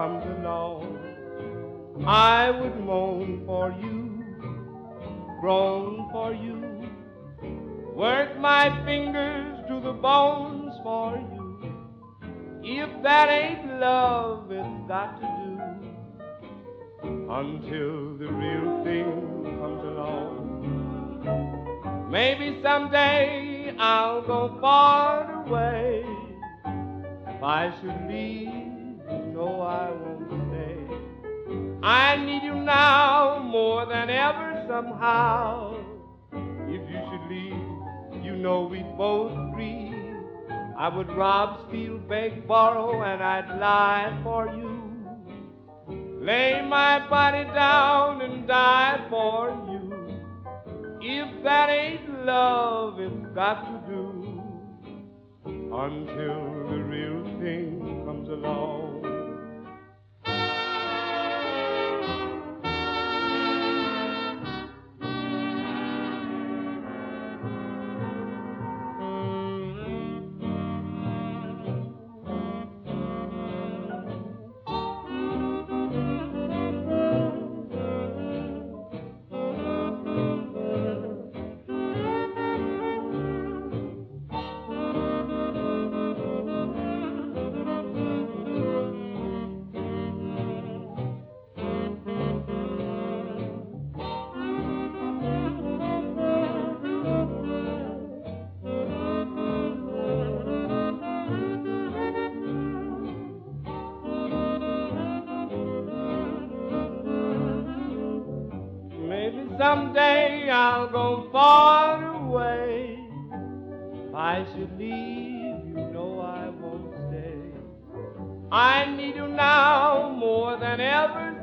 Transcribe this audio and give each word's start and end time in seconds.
Thing 0.00 0.20
comes 0.20 0.24
along. 0.38 0.98
I 2.06 2.50
would 2.50 2.80
moan 2.84 3.42
for 3.46 3.70
you, 3.70 4.24
groan 5.40 6.08
for 6.10 6.32
you, 6.32 6.88
work 7.94 8.38
my 8.38 8.70
fingers 8.84 9.58
to 9.68 9.80
the 9.80 9.92
bones 9.92 10.74
for 10.82 11.16
you. 11.16 11.74
If 12.62 13.02
that 13.02 13.28
ain't 13.28 13.80
love, 13.80 14.50
it's 14.50 14.88
got 14.88 15.20
to 15.20 15.26
do 15.44 15.58
until 17.30 18.16
the 18.16 18.28
real 18.32 18.84
thing 18.84 19.44
comes 19.60 19.82
along. 19.84 20.46
Maybe 22.10 22.60
someday 22.62 23.74
I'll 23.78 24.22
go 24.22 24.56
far 24.60 25.44
away. 25.46 26.04
If 27.28 27.42
I 27.42 27.72
should 27.80 28.08
leave, 28.08 28.59
know 29.40 29.62
I 29.62 29.90
won't 29.90 30.28
stay. 30.48 30.76
I 31.82 32.16
need 32.26 32.42
you 32.42 32.54
now 32.54 33.42
more 33.42 33.86
than 33.86 34.10
ever 34.10 34.64
somehow. 34.68 35.76
If 36.76 36.82
you 36.92 37.00
should 37.08 37.26
leave, 37.34 38.24
you 38.24 38.36
know 38.36 38.58
we'd 38.70 38.92
both 38.98 39.32
grieve. 39.54 39.94
I 40.76 40.88
would 40.94 41.10
rob, 41.16 41.68
steal, 41.68 41.96
beg, 41.98 42.46
borrow, 42.46 43.02
and 43.02 43.22
I'd 43.22 43.58
lie 43.58 44.20
for 44.22 44.42
you. 44.60 44.74
Lay 46.20 46.60
my 46.60 47.08
body 47.08 47.44
down 47.54 48.20
and 48.20 48.46
die 48.46 49.06
for 49.08 49.42
you. 49.70 49.82
If 51.00 51.42
that 51.44 51.70
ain't 51.70 52.26
love, 52.26 53.00
it's 53.00 53.26
got 53.34 53.64
to 53.70 53.76
do 53.90 54.42
until 55.46 56.39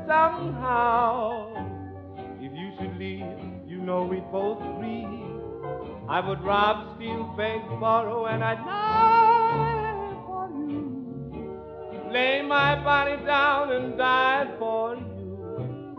somehow. 0.08 1.52
If 2.40 2.52
you 2.52 2.72
should 2.78 2.96
leave, 2.98 3.24
you 3.66 3.78
know 3.78 4.04
we'd 4.04 4.30
both 4.32 4.58
grieve. 4.78 5.26
I 6.08 6.20
would 6.26 6.42
rob, 6.42 6.96
steal, 6.96 7.24
beg, 7.36 7.60
borrow, 7.80 8.26
and 8.26 8.42
I'd 8.42 8.64
lie 8.64 10.14
for 10.26 10.48
you. 10.48 12.10
Lay 12.12 12.42
my 12.42 12.82
body 12.82 13.16
down 13.26 13.72
and 13.72 13.98
die 13.98 14.46
for 14.58 14.96
you. 14.96 15.98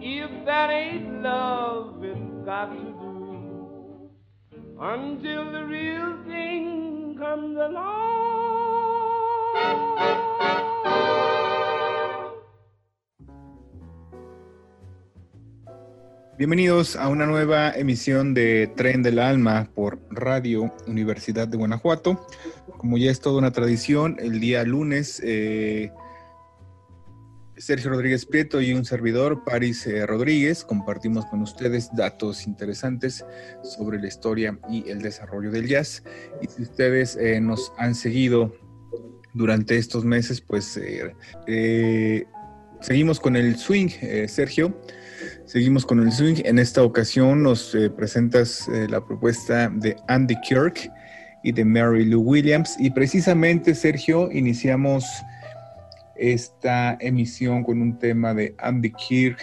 If 0.00 0.44
that 0.46 0.70
ain't 0.70 1.22
love, 1.22 2.04
it's 2.04 2.44
got 2.44 2.66
to 2.66 2.76
do 2.76 4.10
until 4.80 5.50
the 5.50 5.64
real 5.64 6.16
thing 6.28 7.16
comes 7.18 7.56
along. 7.56 8.18
Bienvenidos 16.38 16.94
a 16.94 17.08
una 17.08 17.26
nueva 17.26 17.72
emisión 17.72 18.32
de 18.32 18.70
Tren 18.76 19.02
del 19.02 19.18
Alma 19.18 19.68
por 19.74 19.98
Radio 20.08 20.72
Universidad 20.86 21.48
de 21.48 21.56
Guanajuato. 21.56 22.24
Como 22.76 22.96
ya 22.96 23.10
es 23.10 23.18
toda 23.18 23.38
una 23.38 23.50
tradición, 23.50 24.14
el 24.20 24.38
día 24.38 24.62
lunes 24.62 25.20
eh, 25.24 25.90
Sergio 27.56 27.90
Rodríguez 27.90 28.24
Prieto 28.24 28.60
y 28.60 28.72
un 28.72 28.84
servidor, 28.84 29.42
Paris 29.42 29.84
eh, 29.88 30.06
Rodríguez, 30.06 30.62
compartimos 30.62 31.26
con 31.26 31.42
ustedes 31.42 31.90
datos 31.96 32.46
interesantes 32.46 33.24
sobre 33.64 33.98
la 33.98 34.06
historia 34.06 34.60
y 34.70 34.88
el 34.88 35.02
desarrollo 35.02 35.50
del 35.50 35.66
jazz. 35.66 36.04
Y 36.40 36.46
si 36.46 36.62
ustedes 36.62 37.16
eh, 37.16 37.40
nos 37.40 37.72
han 37.78 37.96
seguido 37.96 38.54
durante 39.34 39.76
estos 39.76 40.04
meses, 40.04 40.40
pues 40.40 40.80
seguimos 42.80 43.18
con 43.18 43.34
el 43.34 43.56
swing, 43.56 43.88
Sergio. 44.28 44.80
Seguimos 45.48 45.84
con 45.86 46.00
el 46.00 46.12
swing. 46.12 46.42
En 46.44 46.58
esta 46.58 46.82
ocasión 46.82 47.42
nos 47.42 47.74
eh, 47.74 47.88
presentas 47.88 48.68
eh, 48.68 48.86
la 48.86 49.02
propuesta 49.02 49.70
de 49.70 49.96
Andy 50.06 50.34
Kirk 50.46 50.92
y 51.42 51.52
de 51.52 51.64
Mary 51.64 52.04
Lou 52.04 52.20
Williams. 52.20 52.76
Y 52.78 52.90
precisamente, 52.90 53.74
Sergio, 53.74 54.30
iniciamos 54.30 55.06
esta 56.16 56.98
emisión 57.00 57.64
con 57.64 57.80
un 57.80 57.98
tema 57.98 58.34
de 58.34 58.54
Andy 58.58 58.92
Kirk 58.92 59.38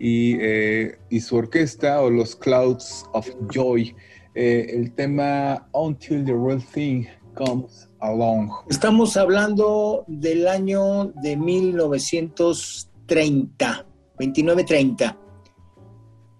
y, 0.00 0.36
eh, 0.40 0.98
y 1.10 1.20
su 1.20 1.36
orquesta 1.36 2.02
o 2.02 2.10
los 2.10 2.34
Clouds 2.34 3.04
of 3.12 3.30
Joy. 3.48 3.94
El 4.34 4.92
tema 4.94 5.68
Until 5.72 6.24
the 6.24 6.32
Real 6.32 6.60
Thing 6.74 7.04
Comes 7.34 7.88
Along. 8.00 8.50
Estamos 8.68 9.16
hablando 9.16 10.04
del 10.08 10.48
año 10.48 11.12
de 11.22 11.36
1930, 11.36 13.86
29-30. 14.18 15.25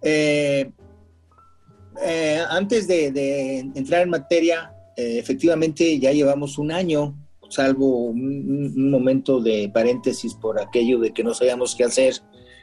Eh, 0.03 0.71
eh, 2.03 2.43
antes 2.49 2.87
de, 2.87 3.11
de 3.11 3.59
entrar 3.75 4.03
en 4.03 4.11
materia, 4.11 4.73
eh, 4.97 5.19
efectivamente 5.19 5.99
ya 5.99 6.13
llevamos 6.13 6.59
un 6.59 6.71
año, 6.73 7.15
salvo 7.49 8.07
un, 8.07 8.75
un 8.77 8.91
momento 8.91 9.41
de 9.41 9.71
paréntesis 9.73 10.35
por 10.35 10.61
aquello 10.61 10.99
de 10.99 11.13
que 11.13 11.25
no 11.25 11.35
sabíamos 11.35 11.75
qué 11.75 11.85
hacer 11.85 12.15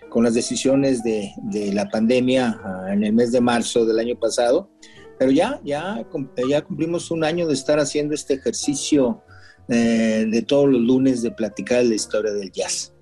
con 0.10 0.24
las 0.24 0.36
decisiones 0.36 1.04
de, 1.04 1.32
de, 1.42 1.74
la 1.74 1.90
pandemia 1.90 2.60
ah, 2.64 2.94
en 2.94 3.04
el 3.04 3.14
mes 3.14 3.32
de 3.32 3.42
marzo 3.42 3.84
del 3.84 3.98
año 3.98 4.16
pasado, 4.20 4.70
pero 5.18 5.32
ya, 5.32 5.60
ya, 5.64 6.06
ya 6.48 6.62
cumplimos 6.62 7.10
un 7.10 7.24
año 7.24 7.48
de 7.48 7.56
estar 7.56 7.80
haciendo 7.80 8.14
este 8.14 8.36
ejercicio 8.36 9.24
eh, 9.70 10.26
de 10.30 10.42
todos 10.44 10.70
los 10.70 10.82
lunes 10.82 11.24
de 11.24 11.32
platicar 11.32 11.84
la 11.86 11.96
historia 11.96 12.32
del 12.32 12.52
jazz. 12.52 12.94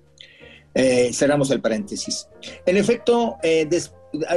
Eh, 0.74 1.12
cerramos 1.12 1.50
el 1.50 1.60
paréntesis. 1.60 2.28
En 2.64 2.78
efecto, 2.78 3.36
eh, 3.42 3.66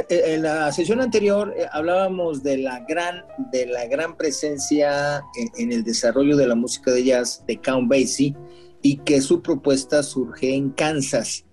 en 0.08 0.42
la 0.42 0.72
sesión 0.72 1.00
anterior 1.00 1.54
hablábamos 1.72 2.42
de 2.42 2.58
la 2.58 2.80
gran, 2.88 3.24
de 3.52 3.66
la 3.66 3.86
gran 3.86 4.16
presencia 4.16 5.22
en, 5.56 5.72
el 5.72 5.84
desarrollo 5.84 6.36
de 6.36 6.46
la 6.46 6.54
música 6.54 6.92
de 6.92 7.04
jazz 7.04 7.44
de 7.46 7.60
Count 7.60 7.88
Basie 7.88 8.34
y 8.82 8.98
que 8.98 9.20
su 9.20 9.42
propuesta 9.42 10.02
surge 10.02 10.54
en 10.54 10.70
Kansas. 10.70 11.44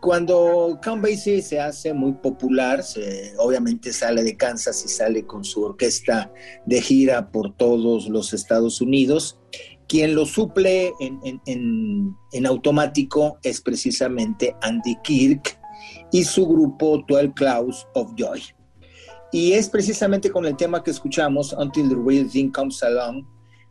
Cuando 0.00 0.78
Count 0.82 1.02
Basie 1.02 1.42
se 1.42 1.60
hace 1.60 1.94
muy 1.94 2.12
popular, 2.12 2.84
obviamente 3.38 3.92
sale 3.92 4.22
de 4.22 4.36
Kansas 4.36 4.84
y 4.84 4.88
sale 4.88 5.24
con 5.24 5.44
su 5.44 5.62
orquesta 5.62 6.32
de 6.66 6.82
gira 6.82 7.30
por 7.30 7.56
todos 7.56 8.08
los 8.08 8.34
Estados 8.34 8.80
Unidos 8.80 9.38
quien 9.88 10.14
lo 10.14 10.26
suple 10.26 10.92
en, 11.00 12.46
automático 12.46 13.38
es 13.42 13.60
precisamente 13.60 14.56
Andy 14.62 14.96
Kirk 15.02 15.58
y 16.14 16.22
su 16.22 16.46
grupo 16.46 17.04
12 17.08 17.32
Clouds 17.34 17.88
of 17.94 18.12
Joy. 18.14 18.40
Y 19.32 19.54
es 19.54 19.68
precisamente 19.68 20.30
con 20.30 20.46
el 20.46 20.56
tema 20.56 20.80
que 20.84 20.92
escuchamos, 20.92 21.52
Until 21.54 21.88
the 21.88 21.96
Real 21.96 22.30
Thing 22.30 22.50
Comes 22.50 22.84
Along, 22.84 23.24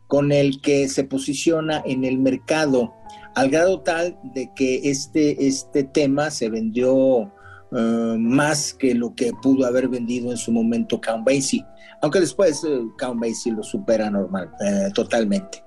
con 0.08 0.30
el 0.30 0.60
que 0.60 0.86
se 0.90 1.04
posiciona 1.04 1.82
en 1.86 2.04
el 2.04 2.18
mercado, 2.18 2.92
al 3.34 3.48
grado 3.48 3.80
tal 3.80 4.18
de 4.34 4.50
que 4.54 4.82
este, 4.84 5.46
este 5.46 5.84
tema 5.84 6.30
se 6.30 6.50
vendió 6.50 7.32
eh, 7.72 8.16
más 8.18 8.74
que 8.74 8.94
lo 8.94 9.14
que 9.14 9.32
pudo 9.40 9.66
haber 9.66 9.88
vendido 9.88 10.30
en 10.30 10.36
su 10.36 10.52
momento 10.52 11.00
Count 11.00 11.24
Basie, 11.24 11.64
aunque 12.02 12.20
después 12.20 12.62
uh, 12.64 12.94
Count 12.98 13.22
Basie 13.22 13.52
lo 13.52 13.62
supera 13.62 14.10
normal, 14.10 14.50
eh, 14.60 14.90
totalmente. 14.94 15.64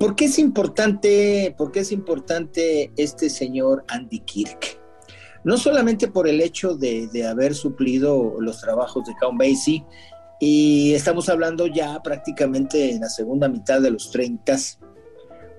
¿Por 0.00 0.16
qué 0.16 0.24
es 0.24 0.38
importante, 0.38 1.54
por 1.58 1.70
qué 1.70 1.80
es 1.80 1.92
importante 1.92 2.90
este 2.96 3.28
señor 3.28 3.84
Andy 3.88 4.20
Kirk? 4.20 4.81
No 5.44 5.56
solamente 5.56 6.08
por 6.08 6.28
el 6.28 6.40
hecho 6.40 6.76
de, 6.76 7.26
haber 7.28 7.54
suplido 7.54 8.36
los 8.40 8.60
trabajos 8.60 9.04
de 9.06 9.14
Count 9.20 9.38
Basie, 9.38 9.84
y 10.38 10.92
estamos 10.94 11.28
hablando 11.28 11.66
ya 11.68 12.02
prácticamente 12.02 12.90
en 12.90 13.00
la 13.00 13.08
segunda 13.08 13.48
mitad 13.48 13.80
de 13.80 13.90
los 13.90 14.10
30, 14.10 14.56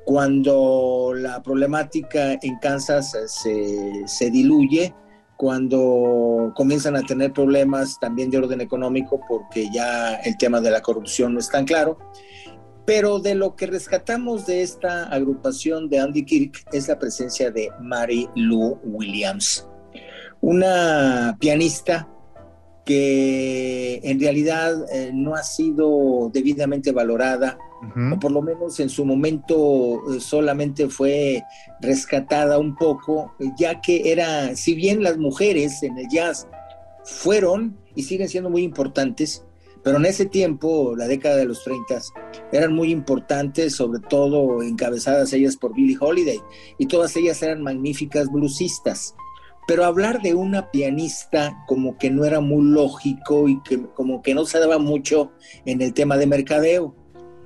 cuando 0.05 1.13
la 1.15 1.41
problemática 1.41 2.33
en 2.41 2.59
Kansas 2.59 3.15
se, 3.27 4.03
se 4.05 4.29
diluye, 4.29 4.93
cuando 5.37 6.53
comienzan 6.55 6.95
a 6.95 7.01
tener 7.01 7.33
problemas 7.33 7.99
también 7.99 8.29
de 8.29 8.37
orden 8.37 8.61
económico, 8.61 9.19
porque 9.27 9.69
ya 9.73 10.15
el 10.15 10.37
tema 10.37 10.61
de 10.61 10.71
la 10.71 10.81
corrupción 10.81 11.33
no 11.33 11.39
es 11.39 11.49
tan 11.49 11.65
claro. 11.65 11.97
Pero 12.85 13.19
de 13.19 13.35
lo 13.35 13.55
que 13.55 13.67
rescatamos 13.67 14.45
de 14.45 14.61
esta 14.61 15.05
agrupación 15.05 15.89
de 15.89 15.99
Andy 15.99 16.25
Kirk 16.25 16.65
es 16.73 16.87
la 16.87 16.99
presencia 16.99 17.49
de 17.49 17.69
Mary 17.81 18.29
Lou 18.35 18.79
Williams, 18.83 19.67
una 20.43 21.37
pianista 21.39 22.09
que 22.83 24.01
en 24.03 24.19
realidad 24.19 24.75
eh, 24.93 25.11
no 25.13 25.35
ha 25.35 25.43
sido 25.43 26.29
debidamente 26.33 26.91
valorada, 26.91 27.57
o 28.13 28.19
por 28.19 28.31
lo 28.31 28.41
menos 28.41 28.79
en 28.79 28.89
su 28.89 29.05
momento 29.05 30.01
eh, 30.09 30.19
solamente 30.19 30.89
fue 30.89 31.43
rescatada 31.81 32.57
un 32.57 32.75
poco, 32.75 33.33
ya 33.57 33.79
que 33.79 34.11
era, 34.11 34.55
si 34.55 34.73
bien 34.73 35.01
las 35.01 35.17
mujeres 35.17 35.81
en 35.81 35.97
el 35.97 36.07
jazz 36.09 36.47
fueron 37.05 37.77
y 37.95 38.03
siguen 38.03 38.27
siendo 38.27 38.49
muy 38.49 38.63
importantes, 38.63 39.45
pero 39.81 39.97
en 39.97 40.05
ese 40.05 40.25
tiempo, 40.25 40.93
la 40.97 41.07
década 41.07 41.37
de 41.37 41.45
los 41.45 41.63
30, 41.63 42.01
eran 42.51 42.73
muy 42.73 42.91
importantes, 42.91 43.75
sobre 43.75 43.99
todo 43.99 44.61
encabezadas 44.61 45.31
ellas 45.31 45.55
por 45.55 45.73
Billie 45.73 45.97
Holiday, 45.99 46.41
y 46.77 46.87
todas 46.87 47.15
ellas 47.15 47.41
eran 47.43 47.61
magníficas 47.61 48.29
bluesistas. 48.29 49.15
Pero 49.67 49.85
hablar 49.85 50.21
de 50.21 50.33
una 50.33 50.71
pianista 50.71 51.63
como 51.67 51.97
que 51.97 52.09
no 52.09 52.25
era 52.25 52.39
muy 52.39 52.63
lógico 52.63 53.47
y 53.47 53.61
que 53.63 53.81
como 53.93 54.21
que 54.21 54.35
no 54.35 54.45
se 54.45 54.59
daba 54.59 54.77
mucho 54.77 55.31
en 55.65 55.81
el 55.81 55.93
tema 55.93 56.17
de 56.17 56.27
mercadeo. 56.27 56.95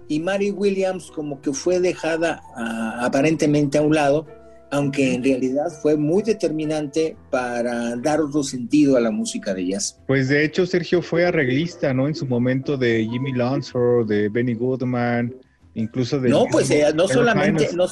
Y 0.07 0.19
Mary 0.19 0.51
Williams 0.51 1.11
como 1.11 1.41
que 1.41 1.53
fue 1.53 1.79
dejada 1.79 2.41
ah, 2.55 2.99
aparentemente 3.01 3.77
a 3.77 3.81
un 3.81 3.93
lado, 3.93 4.25
aunque 4.71 5.13
en 5.13 5.23
realidad 5.23 5.67
fue 5.81 5.97
muy 5.97 6.23
determinante 6.23 7.15
para 7.29 7.95
dar 7.97 8.21
otro 8.21 8.43
sentido 8.43 8.97
a 8.97 8.99
la 8.99 9.11
música 9.11 9.53
de 9.53 9.67
jazz. 9.67 9.99
Pues 10.07 10.29
de 10.29 10.43
hecho 10.43 10.65
Sergio 10.65 11.01
fue 11.01 11.25
arreglista, 11.25 11.93
¿no? 11.93 12.07
En 12.07 12.15
su 12.15 12.25
momento 12.25 12.77
de 12.77 13.07
Jimmy 13.09 13.33
Lunsford, 13.33 14.07
de 14.07 14.29
Benny 14.29 14.55
Goodman, 14.55 15.35
incluso 15.73 16.19
de... 16.19 16.29
No, 16.29 16.45
pues 16.51 16.69
eh, 16.71 16.85
no 16.93 17.07
solamente, 17.07 17.69
no, 17.75 17.87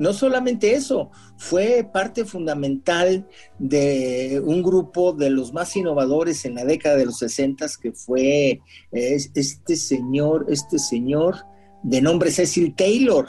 no 0.00 0.14
solamente 0.14 0.72
eso, 0.72 1.10
fue 1.36 1.88
parte 1.92 2.24
fundamental 2.24 3.28
de 3.58 4.42
un 4.44 4.62
grupo 4.62 5.12
de 5.12 5.28
los 5.28 5.52
más 5.52 5.76
innovadores 5.76 6.46
en 6.46 6.54
la 6.54 6.64
década 6.64 6.96
de 6.96 7.04
los 7.04 7.18
60 7.18 7.66
que 7.80 7.92
fue 7.92 8.62
este 8.90 9.76
señor, 9.76 10.46
este 10.48 10.78
señor 10.78 11.44
de 11.82 12.00
nombre 12.00 12.30
Cecil 12.30 12.74
Taylor 12.74 13.26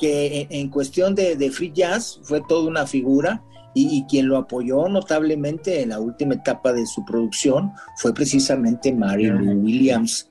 que 0.00 0.48
en, 0.50 0.70
cuestión 0.70 1.14
de, 1.14 1.50
free 1.52 1.72
jazz 1.72 2.20
fue 2.24 2.42
toda 2.48 2.68
una 2.68 2.86
figura 2.86 3.44
y, 3.72 4.04
quien 4.08 4.26
lo 4.26 4.38
apoyó 4.38 4.88
notablemente 4.88 5.82
en 5.82 5.90
la 5.90 6.00
última 6.00 6.34
etapa 6.34 6.72
de 6.72 6.84
su 6.84 7.04
producción 7.04 7.70
fue 7.98 8.12
precisamente 8.12 8.92
Mary 8.92 9.26
Lou 9.26 9.62
Williams. 9.62 10.29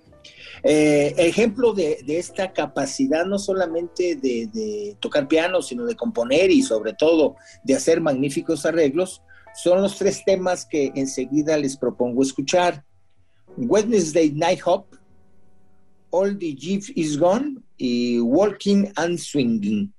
Eh, 0.63 1.13
ejemplo 1.17 1.73
de, 1.73 2.03
esta 2.07 2.51
capacidad 2.51 3.25
no 3.25 3.39
solamente 3.39 4.15
de, 4.15 4.97
tocar 5.00 5.27
piano, 5.27 5.61
sino 5.61 5.85
de 5.85 5.95
componer 5.95 6.51
y 6.51 6.61
sobre 6.61 6.94
todo 6.94 7.35
de 7.63 7.75
hacer 7.75 8.01
magníficos 8.01 8.65
arreglos, 8.65 9.21
son 9.56 9.81
los 9.81 9.97
tres 9.97 10.23
temas 10.25 10.65
que 10.65 10.91
enseguida 10.95 11.57
les 11.57 11.77
propongo 11.77 12.21
escuchar. 12.21 12.83
Wednesday 13.57 14.31
Night 14.31 14.61
Hop, 14.65 14.85
All 16.11 16.38
the 16.38 16.56
Jeep 16.56 16.83
is 16.95 17.18
Gone 17.18 17.61
y 17.78 18.19
Walking 18.19 18.92
and 18.95 19.18
Swinging. 19.18 19.94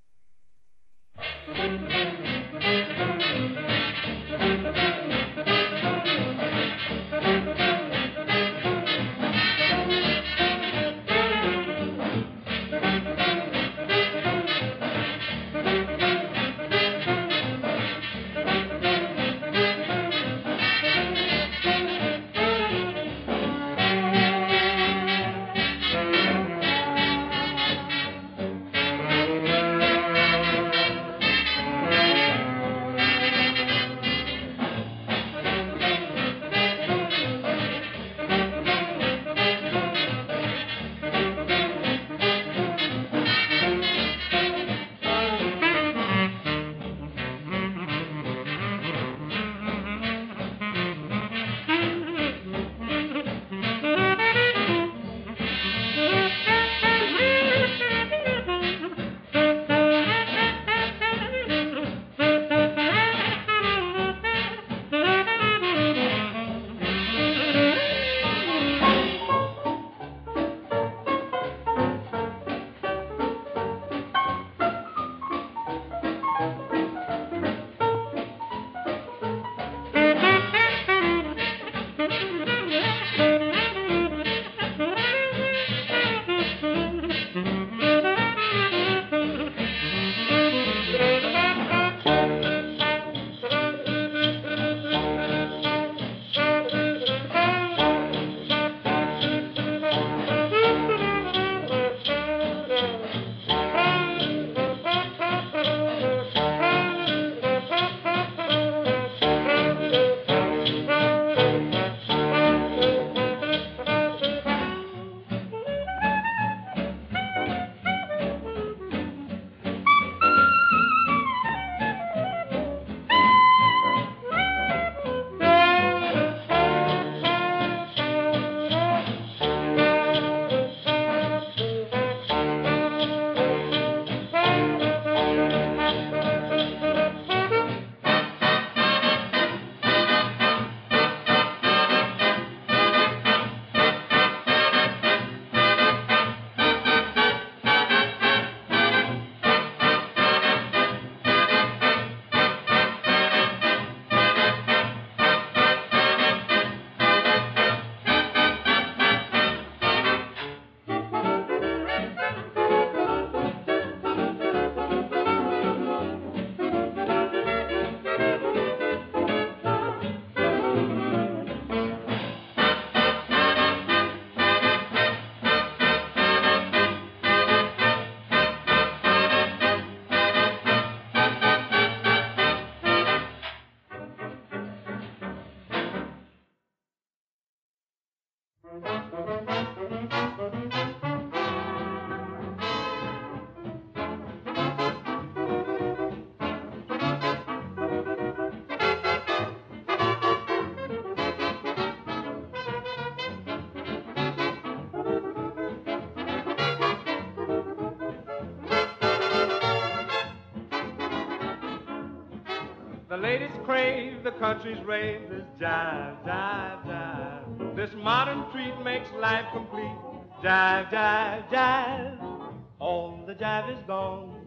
Ladies 213.21 213.51
crave, 213.65 214.25
the 214.25 214.33
country's 214.33 214.83
rave, 214.87 215.29
this 215.29 215.45
jive, 215.61 216.25
jive, 216.25 216.85
jive. 216.85 217.77
This 217.77 217.91
modern 217.95 218.51
treat 218.51 218.73
makes 218.83 219.11
life 219.21 219.45
complete. 219.53 219.97
Jive, 220.43 220.91
jive, 220.91 221.49
jive. 221.51 222.55
All 222.79 223.23
the 223.27 223.35
jive 223.35 223.79
is 223.79 223.85
gone. 223.87 224.47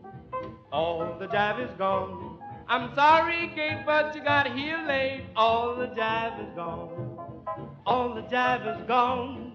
All 0.72 1.16
the 1.20 1.28
jive 1.28 1.70
is 1.70 1.74
gone. 1.78 2.40
I'm 2.68 2.96
sorry, 2.96 3.52
Kate, 3.54 3.86
but 3.86 4.16
you 4.16 4.24
got 4.24 4.52
here 4.58 4.84
late. 4.88 5.26
All 5.36 5.76
the 5.76 5.88
jive 5.88 6.48
is 6.48 6.56
gone. 6.56 7.20
All 7.86 8.16
the 8.16 8.22
jive 8.22 8.76
is 8.76 8.88
gone. 8.88 9.52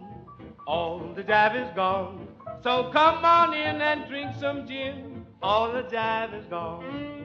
All 0.66 1.12
the 1.16 1.24
jive 1.24 1.56
is 1.56 1.74
gone. 1.74 2.28
So 2.62 2.90
come 2.92 3.24
on 3.24 3.52
in 3.52 3.80
and 3.80 4.08
drink 4.08 4.32
some 4.38 4.66
gin. 4.66 5.26
All 5.42 5.72
the 5.72 5.82
jive 5.82 6.38
is 6.38 6.46
gone. 6.46 7.17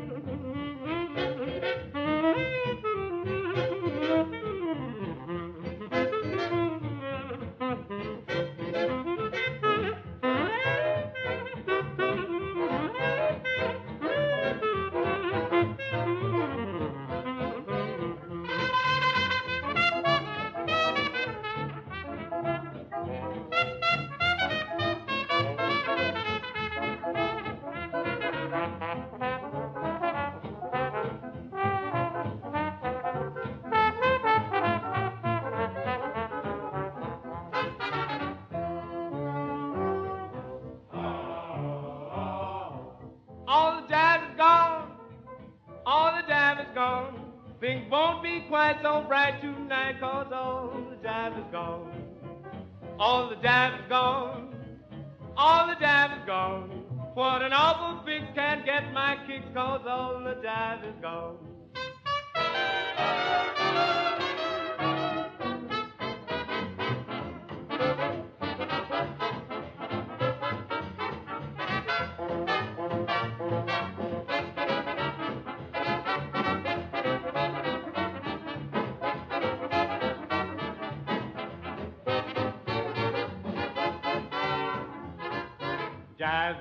Thank 1.74 2.84
you. 2.84 2.93
Gone. 51.64 52.04
All 53.00 53.30
the 53.30 53.36
jive 53.36 53.80
is 53.80 53.86
gone. 53.90 54.56
All 55.38 55.68
the 55.68 55.76
jive 55.76 56.20
is 56.20 56.26
gone. 56.26 56.70
What 57.14 57.42
an 57.42 57.54
awful 57.54 58.04
fix 58.06 58.26
can't 58.36 58.66
get 58.66 58.92
my 58.92 59.18
kicks, 59.28 59.46
cause 59.54 59.82
all 59.88 60.20
the 60.24 60.36
jive 60.46 60.84
is 60.88 60.96
gone. 61.02 61.38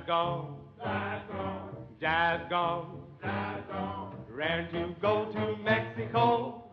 Jive's 0.03 0.09
gone. 0.09 0.57
Jive's 0.83 1.31
gone. 1.31 1.77
Jive's 2.01 2.51
gone. 2.51 3.01
Jive's 3.23 3.67
gone. 3.71 4.17
Ran 4.29 4.73
to 4.73 4.95
go 5.01 5.31
to 5.33 5.57
Mexico. 5.63 6.65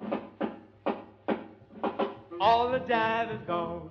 All 2.41 2.71
the 2.71 2.79
jazz 2.87 3.29
is 3.29 3.45
gone. 3.45 3.88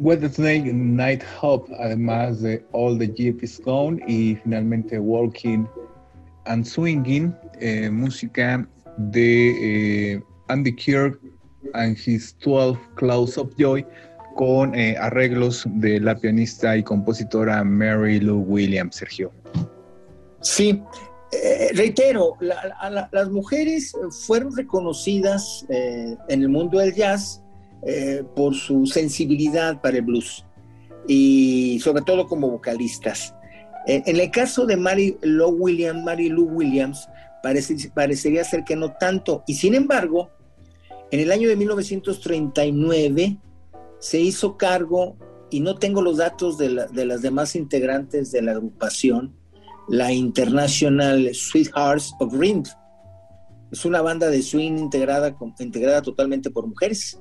Wednesday 0.00 0.60
Night 0.72 1.24
Hop, 1.40 1.68
además 1.80 2.40
de 2.40 2.64
All 2.72 2.98
the 2.98 3.08
Jeep 3.08 3.42
is 3.42 3.60
Gone 3.60 4.00
y 4.06 4.36
finalmente 4.36 4.98
Walking 4.98 5.66
and 6.46 6.64
Swinging, 6.64 7.34
eh, 7.60 7.90
música 7.90 8.66
de 8.96 10.14
eh, 10.14 10.22
Andy 10.48 10.72
Kirk 10.74 11.20
and 11.74 11.96
His 11.96 12.36
12 12.44 12.78
Clouds 12.94 13.36
of 13.36 13.52
Joy, 13.58 13.84
con 14.36 14.72
eh, 14.76 14.96
arreglos 14.98 15.66
de 15.66 15.98
la 15.98 16.14
pianista 16.14 16.76
y 16.76 16.82
compositora 16.84 17.64
Mary 17.64 18.20
Lou 18.20 18.44
Williams, 18.44 18.96
Sergio. 18.96 19.32
Sí, 20.42 20.80
reitero, 21.74 22.36
las 22.40 23.30
mujeres 23.30 23.92
fueron 24.26 24.56
reconocidas 24.56 25.66
en 25.68 26.42
el 26.42 26.48
mundo 26.48 26.78
del 26.78 26.94
jazz 26.94 27.42
por 28.34 28.54
su 28.54 28.86
sensibilidad 28.86 29.80
para 29.80 29.98
el 29.98 30.02
blues 30.02 30.44
y 31.06 31.78
sobre 31.80 32.02
todo 32.02 32.26
como 32.26 32.50
vocalistas. 32.50 33.34
En, 33.86 34.02
el 34.06 34.30
caso 34.30 34.66
de 34.66 34.76
Mary 34.76 35.16
Lou 35.22 35.50
Williams, 35.50 36.04
Mary 36.04 36.28
Lou 36.28 36.44
Williams, 36.44 37.08
parecería 37.94 38.44
ser 38.44 38.64
que 38.64 38.76
no 38.76 38.92
tanto. 38.98 39.42
Y 39.46 39.54
sin 39.54 39.74
embargo, 39.74 40.30
en 41.10 41.20
el 41.20 41.32
año 41.32 41.48
de 41.48 41.56
1939 41.56 43.38
se 43.98 44.20
hizo 44.20 44.58
cargo, 44.58 45.16
y 45.50 45.60
no 45.60 45.76
tengo 45.76 46.02
los 46.02 46.18
datos 46.18 46.58
de, 46.58 46.68
las 46.68 47.22
demás 47.22 47.56
integrantes 47.56 48.30
de 48.32 48.42
la 48.42 48.52
agrupación, 48.52 49.34
la 49.88 50.12
International 50.12 51.30
Sweethearts 51.32 52.14
of 52.20 52.34
Ring. 52.34 52.66
Es 53.72 53.84
una 53.84 54.02
banda 54.02 54.28
de 54.28 54.42
swing 54.42 54.76
integrada, 54.78 55.36
integrada 55.58 56.02
totalmente 56.02 56.50
por 56.50 56.66
mujeres. 56.66 57.20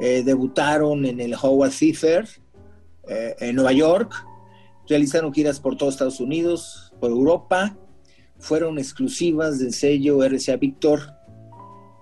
Eh, 0.00 0.22
debutaron 0.24 1.04
en 1.04 1.20
el 1.20 1.34
Howard 1.34 1.72
Theater 1.72 2.28
eh, 3.08 3.34
en 3.40 3.56
Nueva 3.56 3.72
York, 3.72 4.12
realizaron 4.88 5.32
giras 5.32 5.60
por 5.60 5.76
todo 5.76 5.90
Estados 5.90 6.20
Unidos, 6.20 6.92
por 7.00 7.10
Europa, 7.10 7.76
fueron 8.38 8.78
exclusivas 8.78 9.58
del 9.58 9.72
sello 9.72 10.22
RCA 10.24 10.56
Victor. 10.56 11.00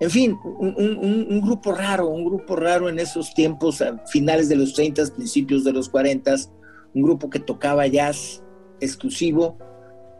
En 0.01 0.11
fin, 0.11 0.39
un, 0.43 1.43
grupo 1.43 1.73
raro, 1.73 2.09
un 2.09 2.25
grupo 2.25 2.57
raro 2.57 2.89
en 2.89 2.99
esos 2.99 3.35
tiempos, 3.35 3.83
a 3.83 3.99
finales 4.07 4.49
de 4.49 4.57
los 4.57 4.73
30, 4.73 5.05
principios 5.15 5.63
de 5.63 5.75
los 5.75 5.91
40, 5.91 6.35
un 6.95 7.03
grupo 7.03 7.29
que 7.29 7.39
tocaba 7.39 7.87
jazz 7.87 8.43
exclusivo, 8.81 9.59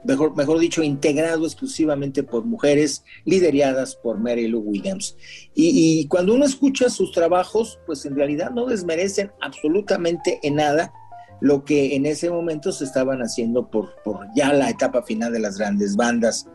mejor, 0.05 0.37
mejor 0.37 0.59
dicho, 0.59 0.83
integrado 0.83 1.45
exclusivamente 1.47 2.23
por 2.23 2.45
mujeres, 2.45 3.05
lideradas 3.25 3.97
por 3.97 4.19
Mary 4.19 4.49
Lou 4.49 4.61
Williams. 4.61 5.17
Y, 5.55 6.01
y 6.01 6.07
cuando 6.09 6.35
uno 6.35 6.45
escucha 6.45 6.91
sus 6.91 7.13
trabajos, 7.13 7.79
pues 7.87 8.05
en 8.07 8.17
realidad 8.17 8.51
no 8.51 8.67
desmerecen 8.67 9.31
absolutamente 9.41 10.41
en 10.43 10.57
nada 10.57 10.93
lo 11.41 11.65
que 11.65 11.97
en 11.97 12.07
ese 12.07 12.31
momento 12.31 12.71
se 12.71 12.85
estaban 12.85 13.21
haciendo 13.21 13.71
por, 13.71 13.95
por 14.05 14.27
ya 14.35 14.53
la 14.53 14.71
etapa 14.71 15.03
final 15.03 15.33
de 15.33 15.41
las 15.41 15.59
grandes 15.59 15.97
bandas. 15.97 16.47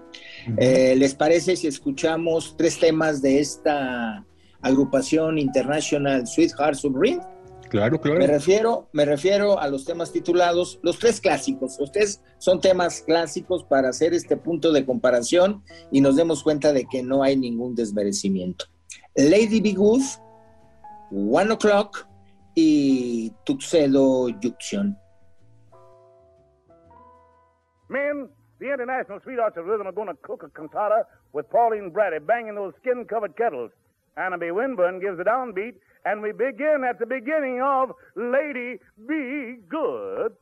Eh, 0.58 0.95
¿Les 0.97 1.15
parece 1.15 1.55
si 1.55 1.67
escuchamos 1.67 2.55
tres 2.58 2.79
temas 2.79 3.21
de 3.21 3.39
esta 3.39 4.23
agrupación 4.62 5.38
International 5.38 6.25
Sweethearts 6.27 6.86
of 6.86 6.93
Ring? 6.95 7.19
Claro, 7.69 7.99
claro. 7.99 8.19
Me 8.19 8.28
refiero, 8.28 8.88
me 8.93 9.06
refiero 9.06 9.60
a 9.60 9.67
los 9.67 9.86
temas 9.86 10.12
titulados, 10.12 10.80
los 10.84 10.99
tres 10.99 11.19
clásicos. 11.19 11.80
Ustedes 11.80 12.21
son 12.38 12.62
temas 12.62 13.01
clásicos 13.01 13.63
para 13.63 13.89
hacer 13.89 14.13
este 14.13 14.38
punto 14.38 14.71
de 14.71 14.86
comparación 14.86 15.63
y 15.91 16.01
nos 16.01 16.15
demos 16.15 16.43
cuenta 16.43 16.73
de 16.73 16.86
que 16.86 17.04
no 17.04 17.23
hay 17.23 17.36
ningún 17.36 17.75
desmerecimiento. 17.75 18.65
Lady 19.15 19.62
Be 19.62 19.73
Good, 19.73 20.04
One 21.12 21.51
O'Clock, 21.54 22.06
y 22.56 23.32
Tuxedo 23.43 24.30
Junction. 24.41 24.97
Men, 27.89 28.30
the 28.60 28.71
International 28.71 29.19
Sweethearts 29.23 29.58
of 29.58 29.65
Rhythm 29.65 29.88
are 29.88 29.91
going 29.91 30.08
to 30.08 30.15
cook 30.23 30.43
a 30.43 30.49
cantata 30.49 31.04
with 31.34 31.49
Pauline 31.51 31.91
Brady 31.91 32.19
banging 32.19 32.56
those 32.56 32.73
skin 32.82 33.06
covered 33.08 33.36
kettles. 33.36 33.71
Anna 34.17 34.38
B. 34.38 34.45
Winburn 34.45 35.01
gives 35.01 35.17
the 35.17 35.25
downbeat, 35.25 35.75
and 36.06 36.21
we 36.21 36.32
begin 36.32 36.86
at 36.88 36.99
the 36.99 37.06
beginning 37.06 37.62
of 37.62 37.91
Lady 38.15 38.80
Be 39.08 39.58
Good. 39.67 40.36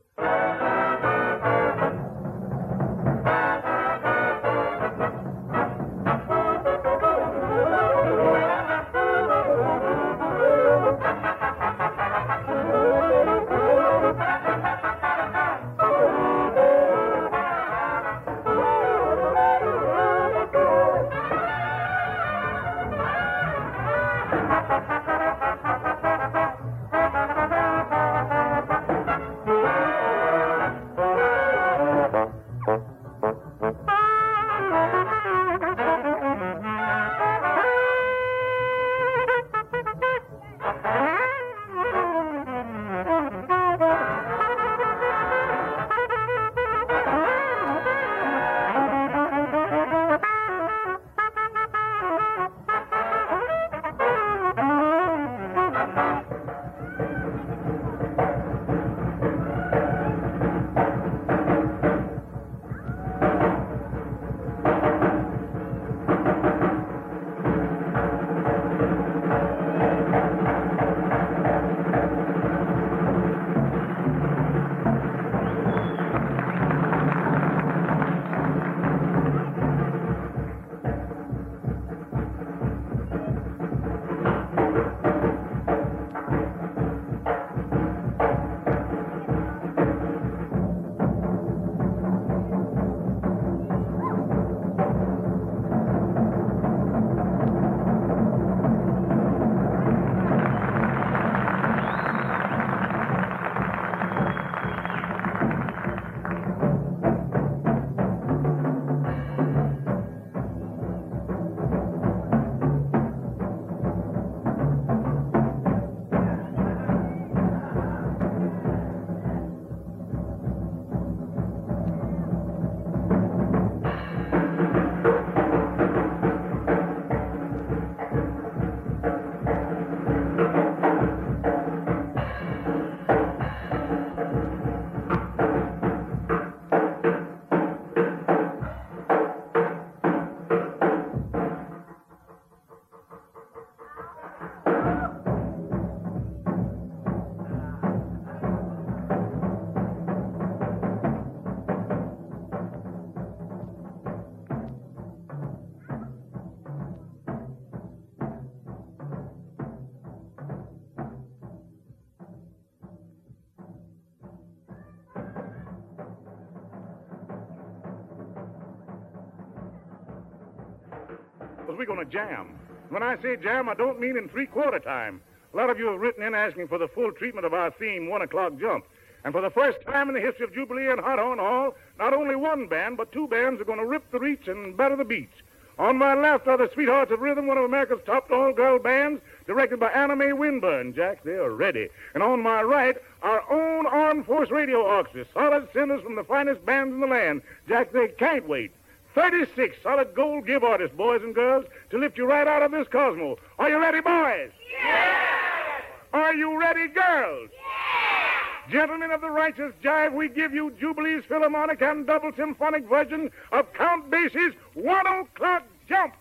We're 171.86 171.94
going 171.94 172.06
to 172.06 172.12
jam. 172.12 172.48
When 172.88 173.02
I 173.02 173.20
say 173.20 173.36
jam, 173.36 173.68
I 173.68 173.74
don't 173.74 174.00
mean 174.00 174.16
in 174.16 174.28
three-quarter 174.28 174.78
time. 174.78 175.20
A 175.52 175.56
lot 175.56 175.68
of 175.68 175.78
you 175.78 175.86
have 175.88 176.00
written 176.00 176.22
in 176.22 176.34
asking 176.34 176.68
for 176.68 176.78
the 176.78 176.88
full 176.88 177.12
treatment 177.12 177.44
of 177.44 177.52
our 177.52 177.70
theme, 177.72 178.08
One 178.08 178.22
O'Clock 178.22 178.58
Jump. 178.58 178.86
And 179.24 179.32
for 179.32 179.42
the 179.42 179.50
first 179.50 179.78
time 179.86 180.08
in 180.08 180.14
the 180.14 180.20
history 180.20 180.44
of 180.44 180.54
Jubilee 180.54 180.88
and 180.88 181.00
Hot 181.00 181.18
Horn 181.18 181.38
Hall, 181.38 181.74
not 181.98 182.14
only 182.14 182.36
one 182.36 182.68
band, 182.68 182.96
but 182.96 183.12
two 183.12 183.28
bands 183.28 183.60
are 183.60 183.64
going 183.64 183.78
to 183.78 183.86
rip 183.86 184.10
the 184.10 184.18
reach 184.18 184.48
and 184.48 184.76
batter 184.76 184.96
the 184.96 185.04
beats. 185.04 185.34
On 185.78 185.98
my 185.98 186.14
left 186.14 186.46
are 186.46 186.56
the 186.56 186.70
Sweethearts 186.72 187.10
of 187.10 187.20
Rhythm, 187.20 187.48
one 187.48 187.58
of 187.58 187.64
America's 187.64 188.00
top 188.06 188.30
all-girl 188.30 188.78
bands, 188.78 189.20
directed 189.46 189.80
by 189.80 189.90
Anna 189.90 190.16
Mae 190.16 190.32
Winburn. 190.32 190.94
Jack, 190.94 191.24
they 191.24 191.32
are 191.32 191.50
ready. 191.50 191.88
And 192.14 192.22
on 192.22 192.42
my 192.42 192.62
right, 192.62 192.96
our 193.22 193.42
own 193.50 193.86
Armed 193.86 194.24
Force 194.24 194.50
Radio 194.50 194.80
Orchestra, 194.82 195.26
solid 195.34 195.68
sinners 195.74 196.02
from 196.02 196.16
the 196.16 196.24
finest 196.24 196.64
bands 196.64 196.94
in 196.94 197.00
the 197.00 197.06
land. 197.06 197.42
Jack, 197.68 197.92
they 197.92 198.08
can't 198.08 198.48
wait. 198.48 198.72
36 199.14 199.76
solid 199.82 200.14
gold 200.14 200.46
give 200.46 200.64
artists, 200.64 200.96
boys 200.96 201.22
and 201.22 201.34
girls, 201.34 201.64
to 201.90 201.98
lift 201.98 202.18
you 202.18 202.26
right 202.26 202.46
out 202.46 202.62
of 202.62 202.72
this 202.72 202.88
cosmos. 202.88 203.38
Are 203.58 203.70
you 203.70 203.80
ready, 203.80 204.00
boys? 204.00 204.50
Yeah! 204.82 205.80
Are 206.12 206.34
you 206.34 206.58
ready, 206.58 206.88
girls? 206.88 207.50
Yeah! 207.52 208.72
Gentlemen 208.72 209.10
of 209.10 209.20
the 209.20 209.30
righteous 209.30 209.72
jive, 209.82 210.14
we 210.14 210.28
give 210.28 210.54
you 210.54 210.72
Jubilee's 210.80 211.24
Philharmonic 211.28 211.82
and 211.82 212.06
double 212.06 212.32
symphonic 212.36 212.88
version 212.88 213.30
of 213.52 213.72
Count 213.74 214.10
Basie's 214.10 214.54
One 214.74 215.06
O'Clock 215.06 215.64
Jump. 215.88 216.14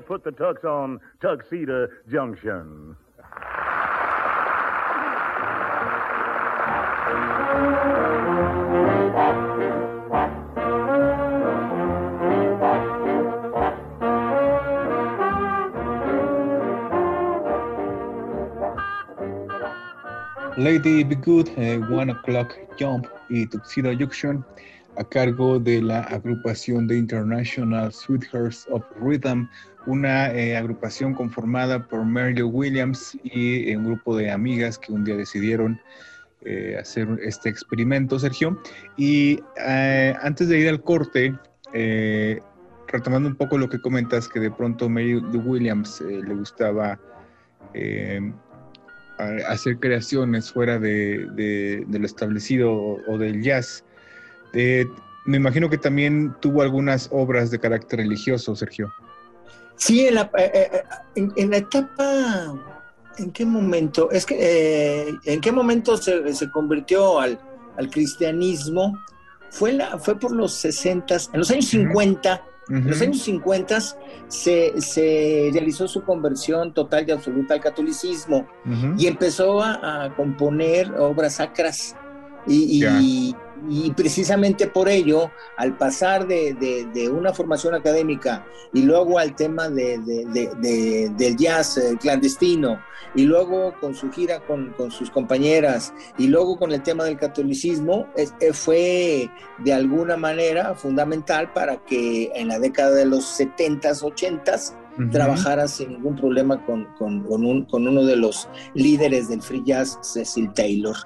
They 0.00 0.06
put 0.06 0.24
the 0.24 0.30
tux 0.30 0.64
on 0.64 0.98
Tuxedo 1.20 1.86
Junction. 2.10 2.96
Lady 20.56 21.04
Be 21.04 21.14
Good, 21.14 21.50
eh, 21.58 21.76
One 21.76 22.08
O'Clock 22.08 22.56
Jump 22.78 23.06
y 23.28 23.44
Tuxedo 23.44 23.92
Junction 23.94 24.42
a 25.00 25.04
cargo 25.08 25.58
de 25.58 25.80
la 25.80 26.00
agrupación 26.00 26.86
de 26.86 26.98
International 26.98 27.90
Sweethearts 27.90 28.66
of 28.70 28.84
Rhythm, 29.00 29.48
una 29.86 30.30
eh, 30.34 30.54
agrupación 30.58 31.14
conformada 31.14 31.86
por 31.88 32.04
Mary 32.04 32.42
Williams 32.42 33.18
y 33.24 33.74
un 33.74 33.86
grupo 33.86 34.14
de 34.14 34.30
amigas 34.30 34.78
que 34.78 34.92
un 34.92 35.04
día 35.04 35.16
decidieron 35.16 35.80
eh, 36.44 36.76
hacer 36.78 37.08
este 37.22 37.48
experimento, 37.48 38.18
Sergio. 38.18 38.60
Y 38.98 39.40
eh, 39.66 40.14
antes 40.20 40.48
de 40.48 40.58
ir 40.58 40.68
al 40.68 40.82
corte, 40.82 41.34
retomando 42.88 43.30
un 43.30 43.36
poco 43.36 43.56
lo 43.56 43.70
que 43.70 43.80
comentas, 43.80 44.28
que 44.28 44.38
de 44.38 44.50
pronto 44.50 44.90
Mary 44.90 45.16
Williams 45.16 46.02
le 46.02 46.34
gustaba 46.34 47.00
hacer 49.48 49.78
creaciones 49.78 50.52
fuera 50.52 50.78
de, 50.78 51.86
lo 51.88 52.04
establecido 52.04 52.70
o, 52.74 53.16
del 53.16 53.42
jazz. 53.42 53.82
Me 54.52 55.36
imagino 55.36 55.68
que 55.70 55.78
también 55.78 56.34
tuvo 56.40 56.62
algunas 56.62 57.08
obras 57.12 57.50
de 57.50 57.58
carácter 57.58 58.00
religioso, 58.00 58.56
Sergio. 58.56 58.92
Sí, 59.76 60.06
en 60.06 60.16
la, 60.16 60.30
eh, 60.36 60.70
eh, 61.14 61.28
en, 61.36 61.50
la 61.50 61.56
etapa, 61.56 62.54
¿en 63.16 63.30
qué 63.30 63.46
momento? 63.46 64.10
Es 64.10 64.26
que, 64.26 64.36
eh, 64.38 65.14
¿en 65.24 65.40
qué 65.40 65.52
momento 65.52 65.96
se, 65.96 66.34
se 66.34 66.50
convirtió 66.50 67.18
al, 67.18 67.40
al, 67.78 67.88
cristianismo? 67.88 68.98
Fue, 69.48 69.72
la, 69.72 69.98
fue 69.98 70.18
por 70.18 70.32
los 70.32 70.52
60, 70.52 71.14
en 71.32 71.38
los 71.38 71.50
años 71.50 71.64
50, 71.68 72.44
en 72.68 72.88
los 72.88 73.00
años 73.00 73.22
50 73.22 73.80
se, 74.28 74.80
se, 74.80 75.50
realizó 75.52 75.88
su 75.88 76.02
conversión 76.02 76.74
total 76.74 77.08
y 77.08 77.12
absoluta 77.12 77.54
al 77.54 77.60
catolicismo 77.60 78.46
y 78.96 79.06
empezó 79.06 79.60
a, 79.62 80.04
a, 80.04 80.14
componer 80.14 80.92
obras 80.92 81.36
sacras 81.36 81.96
y, 82.46 82.84
y 82.84 83.36
y 83.68 83.90
precisamente 83.92 84.66
por 84.66 84.88
ello, 84.88 85.30
al 85.56 85.76
pasar 85.76 86.26
de, 86.26 87.10
una 87.10 87.32
formación 87.32 87.74
académica 87.74 88.46
y 88.72 88.82
luego 88.82 89.18
al 89.18 89.34
tema 89.34 89.68
del 89.68 91.36
jazz 91.36 91.76
eh, 91.78 91.96
clandestino, 92.00 92.80
y 93.14 93.24
luego 93.24 93.74
con 93.80 93.94
su 93.94 94.10
gira 94.10 94.40
con, 94.46 94.74
sus 94.90 95.10
compañeras, 95.10 95.92
y 96.18 96.28
luego 96.28 96.58
con 96.58 96.72
el 96.72 96.82
tema 96.82 97.04
del 97.04 97.18
catolicismo, 97.18 98.06
eh, 98.16 98.52
fue 98.52 99.30
de 99.58 99.72
alguna 99.72 100.16
manera 100.16 100.74
fundamental 100.74 101.52
para 101.52 101.84
que 101.84 102.30
en 102.34 102.48
la 102.48 102.58
década 102.58 102.94
de 102.94 103.06
los 103.06 103.24
70s, 103.38 104.02
80s, 104.02 104.74
trabajara 105.10 105.66
sin 105.68 105.90
ningún 105.90 106.16
problema 106.16 106.64
con, 106.66 106.84
con, 106.96 107.24
uno 107.86 108.04
de 108.04 108.16
los 108.16 108.48
líderes 108.74 109.28
del 109.28 109.40
free 109.40 109.62
jazz, 109.64 109.98
Cecil 110.02 110.52
Taylor. 110.52 110.96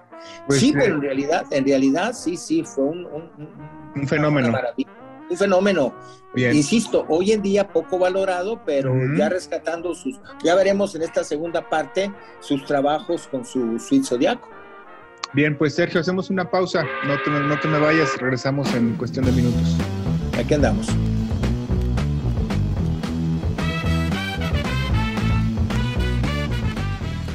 Pues 0.46 0.60
sí, 0.60 0.72
pero 0.72 0.96
en 0.96 1.02
realidad, 1.02 1.46
en 1.50 1.64
realidad 1.64 2.12
sí, 2.12 2.36
sí, 2.36 2.62
fue 2.64 2.84
un, 2.84 3.06
un, 3.94 4.08
fenómeno. 4.08 4.52
Un 5.30 5.36
fenómeno. 5.36 5.94
Insisto, 6.36 7.06
hoy 7.08 7.32
en 7.32 7.42
día 7.42 7.68
poco 7.68 7.98
valorado, 7.98 8.60
pero 8.66 8.94
ya 9.16 9.28
rescatando 9.28 9.94
sus, 9.94 10.20
ya 10.42 10.54
veremos 10.54 10.94
en 10.94 11.02
esta 11.02 11.22
segunda 11.24 11.68
parte 11.68 12.12
sus 12.40 12.64
trabajos 12.64 13.28
con 13.28 13.44
su 13.44 13.78
suite 13.78 14.06
zodiaco. 14.06 14.48
Bien, 15.32 15.56
pues 15.56 15.74
Sergio, 15.74 16.00
hacemos 16.00 16.30
una 16.30 16.48
pausa. 16.48 16.84
No 17.06 17.20
te, 17.22 17.30
no 17.30 17.58
te 17.58 17.68
me 17.68 17.78
vayas, 17.78 18.16
regresamos 18.18 18.72
en 18.74 18.94
cuestión 18.96 19.24
de 19.24 19.32
minutos. 19.32 19.76
Aquí 20.38 20.54
andamos. 20.54 20.88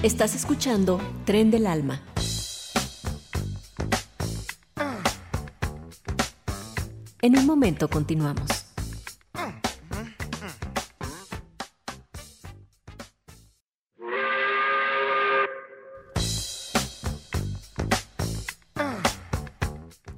Estás 0.02 0.34
escuchando 0.34 1.02
Tren 1.26 1.52
del 1.52 1.68
Alma. 1.68 2.00
En 7.22 7.38
un 7.38 7.46
momento 7.46 7.90
continuamos. 7.90 8.48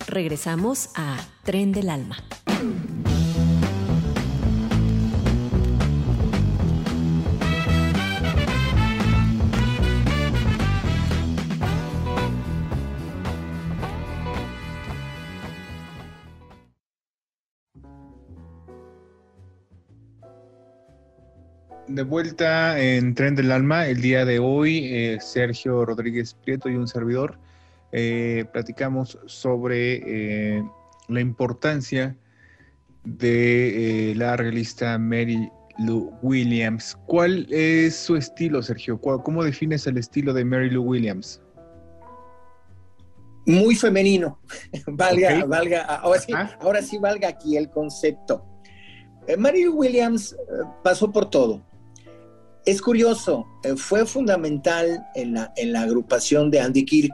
Regresamos 0.08 0.90
a 0.96 1.18
Tren 1.44 1.72
del 1.72 1.90
Alma. 1.90 2.18
De 22.02 22.06
vuelta 22.06 22.80
en 22.82 23.14
Tren 23.14 23.36
del 23.36 23.52
Alma, 23.52 23.86
el 23.86 24.02
día 24.02 24.26
de 24.26 24.40
hoy, 24.40 24.86
eh, 24.86 25.20
Sergio 25.22 25.86
Rodríguez 25.86 26.34
Prieto 26.34 26.68
y 26.68 26.76
un 26.76 26.88
servidor 26.88 27.38
eh, 27.92 28.44
platicamos 28.52 29.20
sobre 29.28 30.02
eh, 30.58 30.64
la 31.10 31.22
importancia 31.22 32.18
de 33.04 34.16
la 34.18 34.36
realista 34.36 34.98
Mary 34.98 35.48
Lou 35.78 36.12
Williams. 36.24 36.98
¿Cuál 37.06 37.46
es 37.52 37.98
su 37.98 38.16
estilo, 38.16 38.64
Sergio? 38.64 39.00
¿Cómo 39.00 39.44
defines 39.44 39.86
el 39.86 40.00
estilo 40.00 40.34
de 40.34 40.44
Mary 40.44 40.72
Lou 40.72 40.84
Williams? 40.84 41.40
Muy 43.46 43.76
femenino. 43.76 44.40
valga, 44.88 45.46
valga, 45.46 45.84
ahora 45.84 46.20
sí, 46.20 46.34
ahora 46.62 46.82
sí 46.82 46.98
valga 46.98 47.28
aquí 47.28 47.58
el 47.58 47.70
concepto. 47.70 48.44
Mary 49.38 49.66
Lou 49.66 49.76
Williams 49.76 50.36
pasó 50.82 51.12
por 51.12 51.30
todo 51.30 51.62
es 52.66 52.82
curioso, 52.82 53.48
eh, 53.64 53.76
fue 53.76 54.06
fundamental 54.06 55.08
en 55.16 55.34
la, 55.34 55.82
agrupación 55.82 56.52
de 56.52 56.60
Andy 56.60 56.86
Kirk, 56.86 57.14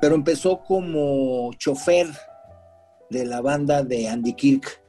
pero 0.00 0.14
empezó 0.14 0.60
como 0.62 1.52
chofer 1.54 2.06
de 3.10 3.24
la 3.24 3.40
banda 3.40 3.82
de 3.82 4.08
Andy 4.08 4.34
Kirk. 4.34 4.82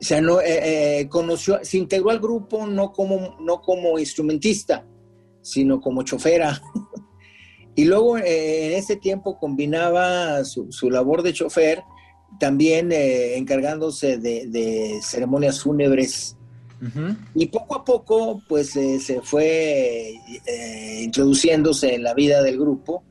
O 0.00 0.02
sea, 0.04 0.22
no, 0.22 0.40
eh, 0.40 1.00
eh, 1.00 1.08
conoció, 1.08 1.58
se 1.62 1.76
integró 1.76 2.10
al 2.10 2.20
grupo 2.20 2.66
no 2.66 2.92
como, 2.92 3.36
no 3.40 3.60
como 3.60 3.98
instrumentista, 3.98 4.86
sino 5.42 5.78
como 5.78 6.02
chofera. 6.02 6.62
y 7.74 7.84
luego 7.84 8.16
en 8.16 8.72
ese 8.72 8.96
tiempo 8.96 9.38
combinaba 9.38 10.42
su, 10.44 10.70
labor 10.90 11.22
de 11.22 11.34
chofer 11.34 11.82
también 12.38 12.90
encargándose 12.92 14.16
de, 14.16 14.46
de 14.46 15.00
ceremonias 15.02 15.60
fúnebres 15.60 16.38
y 17.34 17.46
poco 17.46 17.76
a 17.76 17.84
poco, 17.84 18.42
pues 18.48 18.74
eh, 18.76 18.98
se 19.00 19.20
fue 19.20 20.14
eh, 20.46 21.02
introduciéndose 21.02 21.94
en 21.94 22.02
la 22.02 22.14
vida 22.14 22.42
del 22.42 22.58
grupo 22.58 23.04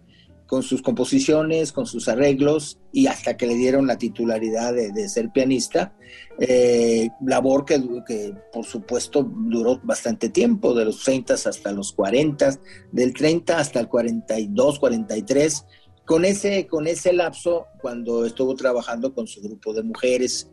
con 0.49 0.63
sus 0.63 0.81
composiciones, 0.81 1.71
con 1.71 1.85
sus 1.85 2.07
arreglos 2.07 2.79
y 2.91 3.05
hasta 3.05 3.37
que 3.37 3.45
le 3.45 3.53
dieron 3.53 3.85
la 3.85 3.99
titularidad 3.99 4.73
de, 4.73 5.07
ser 5.07 5.29
pianista, 5.29 5.93
eh, 6.39 7.09
labor 7.23 7.65
que, 7.65 7.79
que, 8.07 8.33
por 8.51 8.65
supuesto 8.65 9.21
duró 9.23 9.79
bastante 9.83 10.29
tiempo, 10.29 10.73
de 10.73 10.85
los 10.85 11.03
30 11.03 11.35
hasta 11.35 11.71
los 11.71 11.93
40, 11.93 12.59
del 12.91 13.13
30 13.13 13.59
hasta 13.59 13.79
el 13.79 13.87
42, 13.87 14.79
43, 14.79 15.65
con 16.03 16.25
ese, 16.25 16.65
con 16.65 16.87
ese 16.87 17.13
lapso 17.13 17.67
cuando 17.79 18.25
estuvo 18.25 18.55
trabajando 18.55 19.13
con 19.13 19.27
su 19.27 19.41
grupo 19.41 19.71
de 19.71 19.83
mujeres 19.83 20.49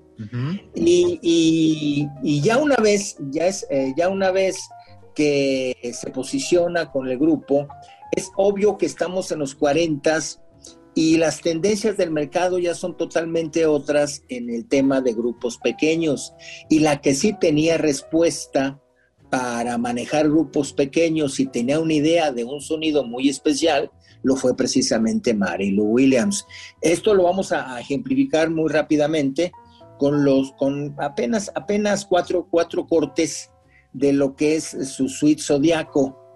y, 0.75 2.41
ya 2.43 2.59
una 2.59 2.77
vez, 2.77 3.17
ya, 3.31 3.47
es, 3.47 3.67
eh, 3.71 3.93
ya 3.97 4.09
una 4.09 4.31
vez 4.31 4.57
que 5.15 5.75
se 5.95 6.11
posiciona 6.11 6.91
con 6.91 7.09
el 7.09 7.19
grupo, 7.19 7.69
es 8.13 8.31
obvio 8.37 8.79
que 8.79 8.87
estamos 8.87 9.31
en 9.33 9.41
los 9.41 9.55
40 9.55 10.19
y 10.95 11.19
las 11.19 11.43
tendencias 11.43 11.99
del 11.99 12.11
mercado 12.11 12.59
ya 12.59 12.75
son 12.75 12.97
totalmente 12.97 13.67
otras 13.67 14.23
en 14.29 14.49
el 14.49 14.67
tema 14.67 15.03
de 15.03 15.13
grupos 15.13 15.59
pequeños. 15.59 16.33
Y 16.71 16.79
la 16.79 17.03
que 17.03 17.15
sí 17.15 17.35
tenía 17.39 17.77
respuesta 17.77 18.81
para 19.29 19.77
manejar 19.77 20.29
grupos 20.29 20.73
pequeños 20.73 21.39
y 21.39 21.47
tenía 21.47 21.81
una 21.81 21.93
idea 21.93 22.33
de 22.33 22.45
un 22.45 22.63
sonido 22.63 23.05
muy 23.05 23.29
especial, 23.29 23.91
lo 24.23 24.37
fue 24.37 24.57
precisamente 24.57 25.35
Mary 25.35 25.71
Lou 25.71 25.93
Williams. 25.93 26.47
Esto 26.81 27.15
lo 27.15 27.25
vamos 27.25 27.53
a 27.53 27.79
ejemplificar 27.79 28.49
muy 28.49 28.71
rápidamente 28.71 29.53
con 29.99 30.25
los 30.25 30.53
con 30.53 30.95
apenas 30.99 31.51
apenas 31.55 32.05
cuatro, 32.05 32.47
cuatro 32.51 32.87
cortes 32.87 33.51
de 33.93 34.13
lo 34.13 34.37
que 34.37 34.57
es 34.57 34.65
su 34.65 35.09
suite 35.09 35.43
zodiaco 35.43 36.27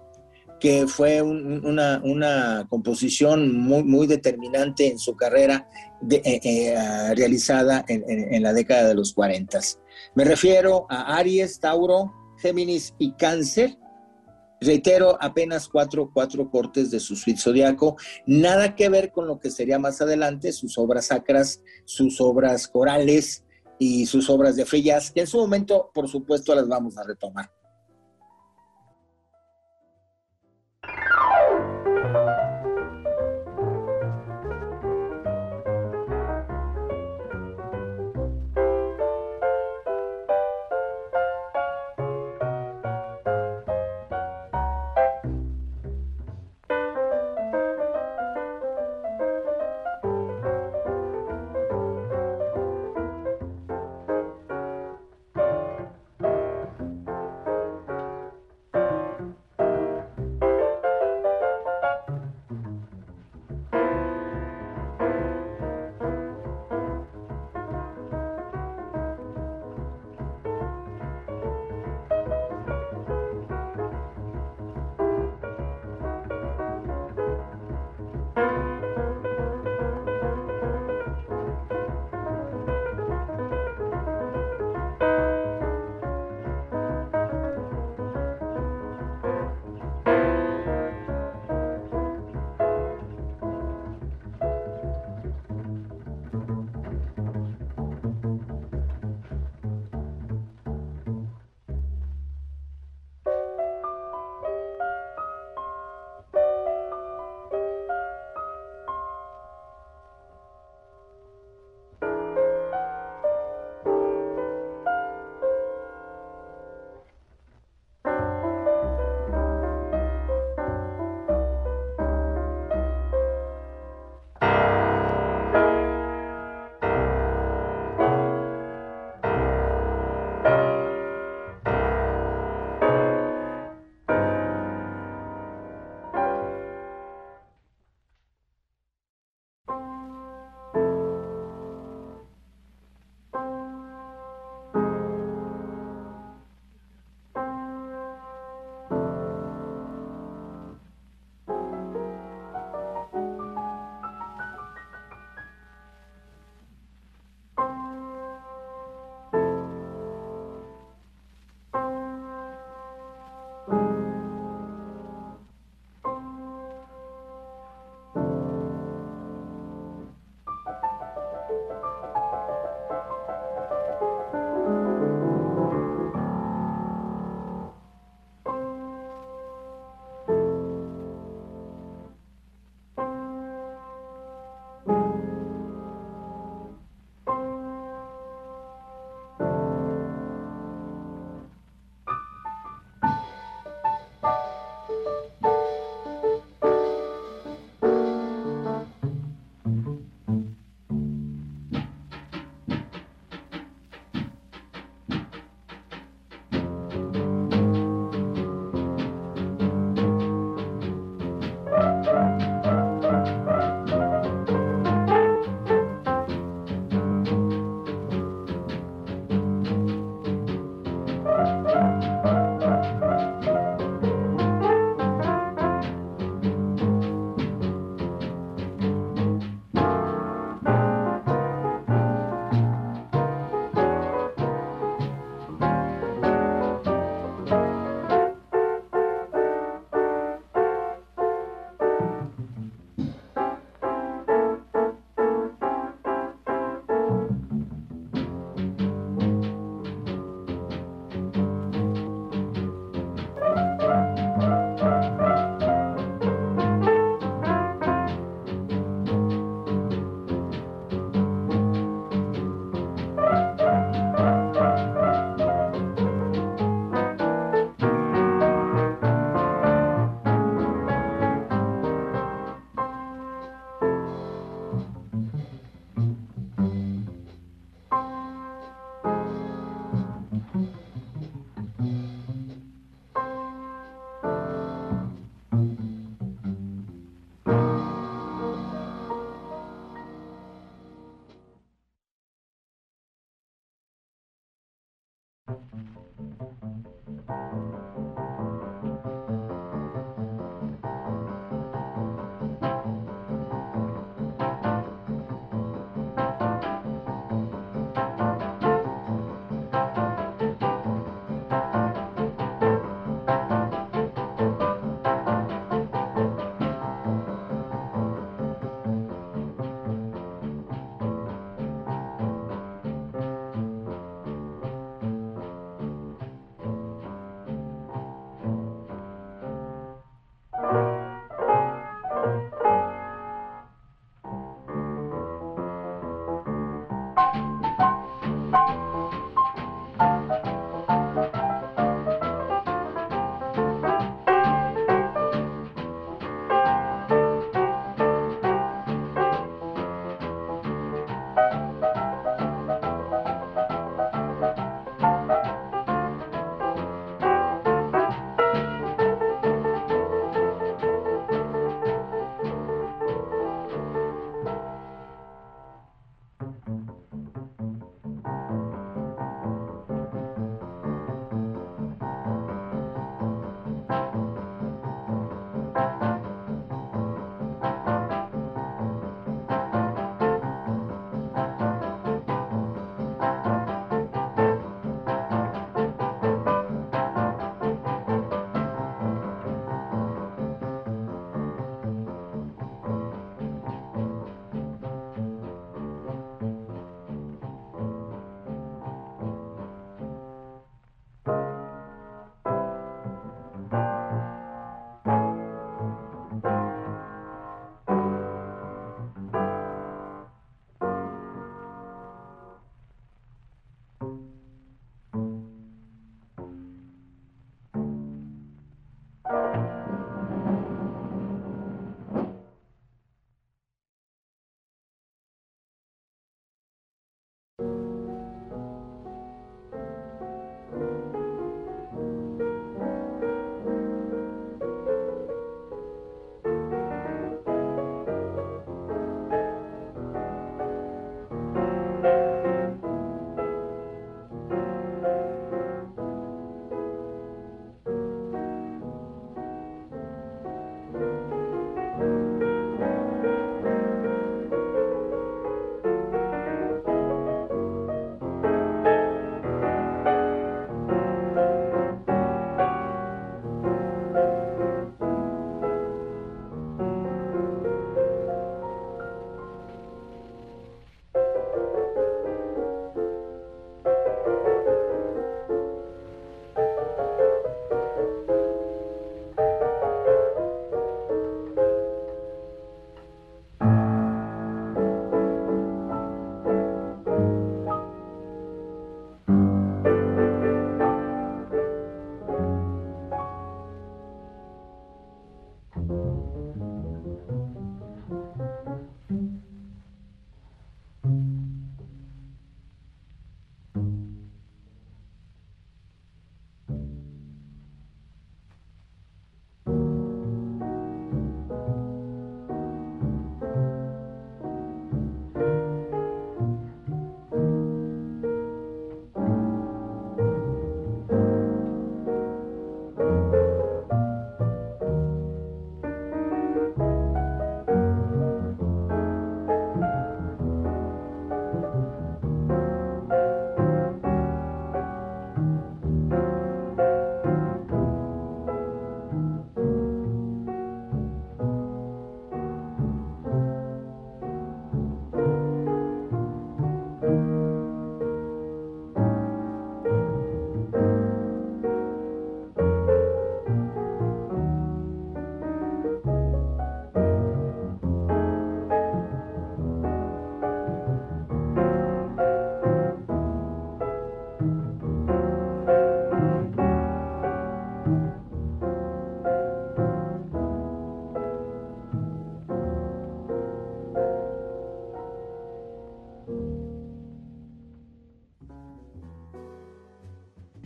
que 0.61 0.85
fue 0.87 1.23
una, 1.23 2.67
composición 2.69 3.57
muy, 3.57 3.83
muy 3.83 4.05
determinante 4.05 4.85
en 4.87 4.99
su 4.99 5.15
carrera 5.15 5.67
eh, 6.09 6.21
eh, 6.23 7.15
realizada 7.15 7.83
en, 7.87 8.43
la 8.43 8.53
década 8.53 8.87
de 8.89 8.93
los 8.93 9.11
40. 9.11 9.59
Me 10.13 10.23
refiero 10.23 10.85
a 10.87 11.17
Aries, 11.17 11.59
Tauro, 11.59 12.13
Géminis 12.37 12.93
y 12.99 13.13
Cáncer. 13.13 13.75
Reitero, 14.61 15.17
apenas 15.19 15.67
cuatro, 15.67 16.11
cuatro 16.13 16.51
cortes 16.51 16.91
de 16.91 16.99
su 16.99 17.15
suite 17.15 17.41
zodiaco, 17.41 17.97
nada 18.27 18.75
que 18.75 18.89
ver 18.89 19.11
con 19.11 19.25
lo 19.25 19.39
que 19.39 19.49
sería 19.49 19.79
más 19.79 19.99
adelante, 19.99 20.51
sus 20.51 20.77
obras 20.77 21.07
sacras, 21.07 21.63
sus 21.85 22.21
obras 22.21 22.67
corales, 22.67 23.43
y 23.83 24.05
sus 24.05 24.29
obras 24.29 24.55
de 24.55 24.63
free 24.63 24.83
que 24.83 25.21
en 25.21 25.25
su 25.25 25.39
momento, 25.39 25.89
por 25.91 26.07
supuesto, 26.07 26.53
las 26.53 26.67
vamos 26.67 26.99
a 26.99 27.03
retomar. 27.03 27.49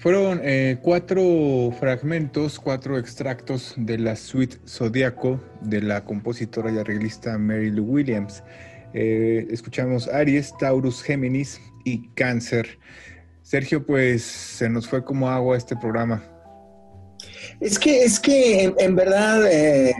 Fueron 0.05 0.39
eh, 0.43 0.77
cuatro 0.83 1.71
fragmentos, 1.79 2.59
cuatro 2.59 2.99
extractos 2.99 3.73
de 3.75 3.97
la 3.97 4.15
suite 4.15 4.59
Zodíaco 4.67 5.41
de 5.61 5.81
la 5.81 6.05
compositora 6.05 6.71
y 6.71 6.77
arreglista 6.77 7.39
Mary 7.39 7.71
Lou 7.71 7.85
Williams. 7.85 8.43
Eh, 8.93 9.47
escuchamos 9.49 10.07
Aries, 10.07 10.53
Taurus, 10.59 11.01
Géminis 11.01 11.59
y 11.85 12.07
Cáncer. 12.09 12.77
Sergio, 13.41 13.83
pues 13.83 14.21
se 14.21 14.69
nos 14.69 14.87
fue 14.87 15.03
como 15.03 15.27
agua 15.27 15.57
este 15.57 15.75
programa. 15.75 16.23
Es 17.59 17.79
que, 17.79 18.03
es 18.03 18.19
que 18.19 18.75
en, 18.77 18.95
verdad, 18.95 19.51
eh, 19.51 19.91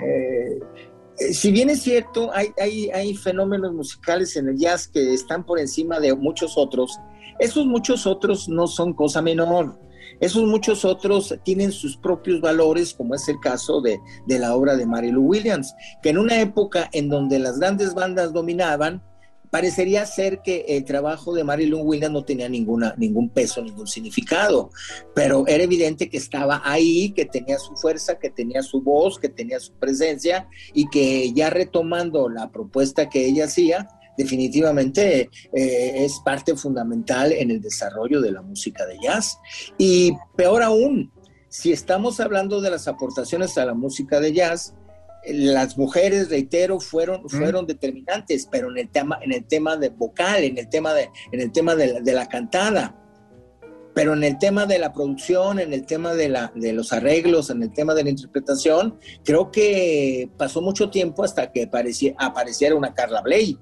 si 1.32 1.49
bien 1.49 1.72
es 1.72 1.82
cierto, 1.82 2.32
hay, 2.32 2.49
hay, 2.62 2.91
hay 2.91 3.16
fenómenos 3.16 3.74
musicales 3.74 4.36
en 4.36 4.49
el 4.49 4.58
jazz 4.60 4.88
que 4.88 5.16
están 5.16 5.43
por 5.43 5.60
encima 5.60 5.99
de 5.99 6.14
muchos 6.14 6.60
otros, 6.60 6.95
esos 7.39 7.66
muchos 7.66 8.06
otros 8.06 8.47
no 8.47 8.68
son 8.68 8.93
cosa 8.93 9.20
menor. 9.24 9.84
Esos 10.20 10.43
muchos 10.43 10.86
otros 10.86 11.36
tienen 11.43 11.72
sus 11.72 11.97
propios 11.97 12.41
valores, 12.41 12.93
como 12.93 13.16
es 13.16 13.28
el 13.28 13.39
caso 13.39 13.82
de, 13.82 13.99
la 14.28 14.55
obra 14.55 14.76
de 14.76 14.86
Mary 14.86 15.11
Lou 15.11 15.26
Williams, 15.26 15.74
que 16.01 16.09
en 16.09 16.18
una 16.18 16.39
época 16.41 16.89
en 16.93 17.09
donde 17.09 17.39
las 17.39 17.59
grandes 17.59 17.93
bandas 17.93 18.34
dominaban, 18.34 19.03
parecería 19.49 20.05
ser 20.05 20.41
que 20.41 20.66
el 20.68 20.84
trabajo 20.84 21.34
de 21.34 21.45
Mary 21.45 21.66
Lou 21.66 21.82
Williams 21.82 22.11
no 22.11 22.26
tenía 22.26 22.49
ninguna, 22.49 22.93
ningún 22.97 23.30
peso, 23.30 23.61
ningún 23.61 23.88
significado, 23.88 24.70
pero 25.13 25.47
era 25.47 25.63
evidente 25.63 26.09
que 26.09 26.18
estaba 26.18 26.61
ahí, 26.66 27.11
que 27.11 27.26
tenía 27.26 27.57
su 27.57 27.74
fuerza, 27.78 28.20
que 28.20 28.30
tenía 28.30 28.61
su 28.61 28.82
voz, 28.82 29.18
que 29.18 29.30
tenía 29.30 29.59
su 29.61 29.72
presencia 29.74 30.49
y 30.74 30.89
que 30.89 31.32
ya 31.32 31.49
retomando 31.49 32.28
la 32.28 32.51
propuesta 32.51 33.09
que 33.09 33.26
ella 33.26 33.45
hacía, 33.45 33.88
definitivamente 34.18 35.30
eh, 35.53 36.05
es 36.05 36.20
parte 36.24 36.55
fundamental 36.55 37.32
en 37.32 37.51
el 37.51 37.61
desarrollo 37.61 38.22
de 38.22 38.32
la 38.32 38.41
música 38.41 38.86
de 38.86 38.97
jazz. 39.01 39.38
Y 39.78 40.13
peor 40.36 40.63
aún, 40.63 41.11
si 41.49 41.72
estamos 41.72 42.20
hablando 42.20 42.61
de 42.61 42.72
las 42.72 42.88
aportaciones 42.88 43.57
a 43.57 43.66
la 43.66 43.74
música 43.74 44.20
de 44.20 44.34
jazz, 44.34 44.74
las 45.28 45.78
mujeres, 45.78 46.30
reitero, 46.30 46.80
fueron, 46.80 47.28
fueron 47.30 47.66
determinantes, 47.66 48.47
pero 48.51 48.70
en 48.70 48.78
el 48.78 48.89
tema, 48.89 49.20
en 49.22 49.32
el 49.32 49.45
tema 49.45 49.76
de 49.78 49.89
vocal, 49.89 50.43
en 50.43 50.57
el 50.57 50.70
tema 50.70 50.93
de, 50.93 51.09
en 51.32 51.41
el 51.41 51.51
tema 51.51 51.76
de 51.76 52.13
la, 52.13 52.28
cantada. 52.28 52.95
Pero 53.93 54.13
en 54.13 54.24
el 54.24 54.38
tema 54.38 54.66
de 54.66 54.78
la 54.78 54.91
producción, 54.91 55.59
en 55.59 55.72
el 55.72 55.86
tema 55.86 56.13
de, 56.13 56.28
la, 56.28 56.51
de 56.53 56.74
los 56.74 56.91
arreglos, 56.91 57.49
en 57.49 57.63
el 57.63 57.72
tema 57.72 57.93
de 57.93 58.03
la 58.03 58.09
interpretación, 58.09 58.99
creo 59.24 59.51
que 59.51 60.30
pasó 60.38 60.61
mucho 60.61 60.89
tiempo 60.89 61.24
hasta 61.24 61.51
que 61.51 61.70
apareciera 62.18 62.76
una 62.76 62.93
Carla 62.93 63.22
Bley. 63.22 63.57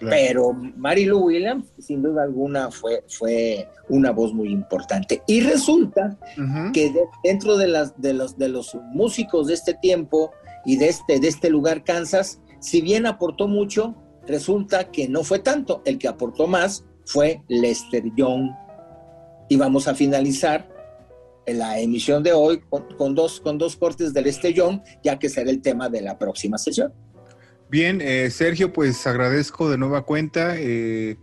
Pero 0.00 0.52
Mary 0.52 1.04
Lou 1.04 1.26
Williams, 1.26 1.66
sin 1.78 2.02
duda 2.02 2.22
alguna, 2.22 2.70
fue, 2.70 3.04
fue 3.08 3.68
una 3.88 4.10
voz 4.10 4.32
muy 4.32 4.50
importante. 4.50 5.22
Y 5.26 5.40
resulta 5.40 6.18
que 6.72 6.92
dentro 7.24 7.56
de, 7.56 7.68
las, 7.68 7.98
de, 8.00 8.12
los, 8.12 8.36
de 8.36 8.48
los 8.48 8.76
músicos 8.92 9.46
de 9.46 9.54
este 9.54 9.74
tiempo 9.74 10.30
y 10.64 10.76
de 10.76 10.88
este, 10.88 11.18
de 11.18 11.28
este 11.28 11.48
lugar, 11.48 11.84
Kansas, 11.84 12.40
si 12.60 12.80
bien 12.80 13.06
aportó 13.06 13.48
mucho, 13.48 13.94
resulta 14.26 14.90
que 14.90 15.08
no 15.08 15.24
fue 15.24 15.38
tanto. 15.38 15.82
El 15.84 15.98
que 15.98 16.08
aportó 16.08 16.46
más 16.46 16.84
fue 17.04 17.42
Lester 17.48 18.04
Young. 18.16 18.50
Y 19.48 19.56
vamos 19.56 19.88
a 19.88 19.94
finalizar 19.94 20.68
la 21.46 21.78
emisión 21.78 22.22
de 22.22 22.32
hoy 22.32 22.60
con, 22.98 23.14
dos, 23.14 23.40
con 23.40 23.56
dos 23.56 23.76
cortes 23.76 24.12
de 24.12 24.22
Lester 24.22 24.52
Young, 24.52 24.80
ya 25.02 25.18
que 25.18 25.28
será 25.28 25.50
el 25.50 25.62
tema 25.62 25.88
de 25.88 26.02
la 26.02 26.18
próxima 26.18 26.58
sesión. 26.58 26.92
Bien, 27.68 28.00
eh, 28.00 28.30
Sergio, 28.30 28.72
pues 28.72 29.06
agradezco 29.06 29.68
de 29.68 29.76
nueva 29.76 30.02
cuenta 30.02 30.54
eh, 30.56 31.16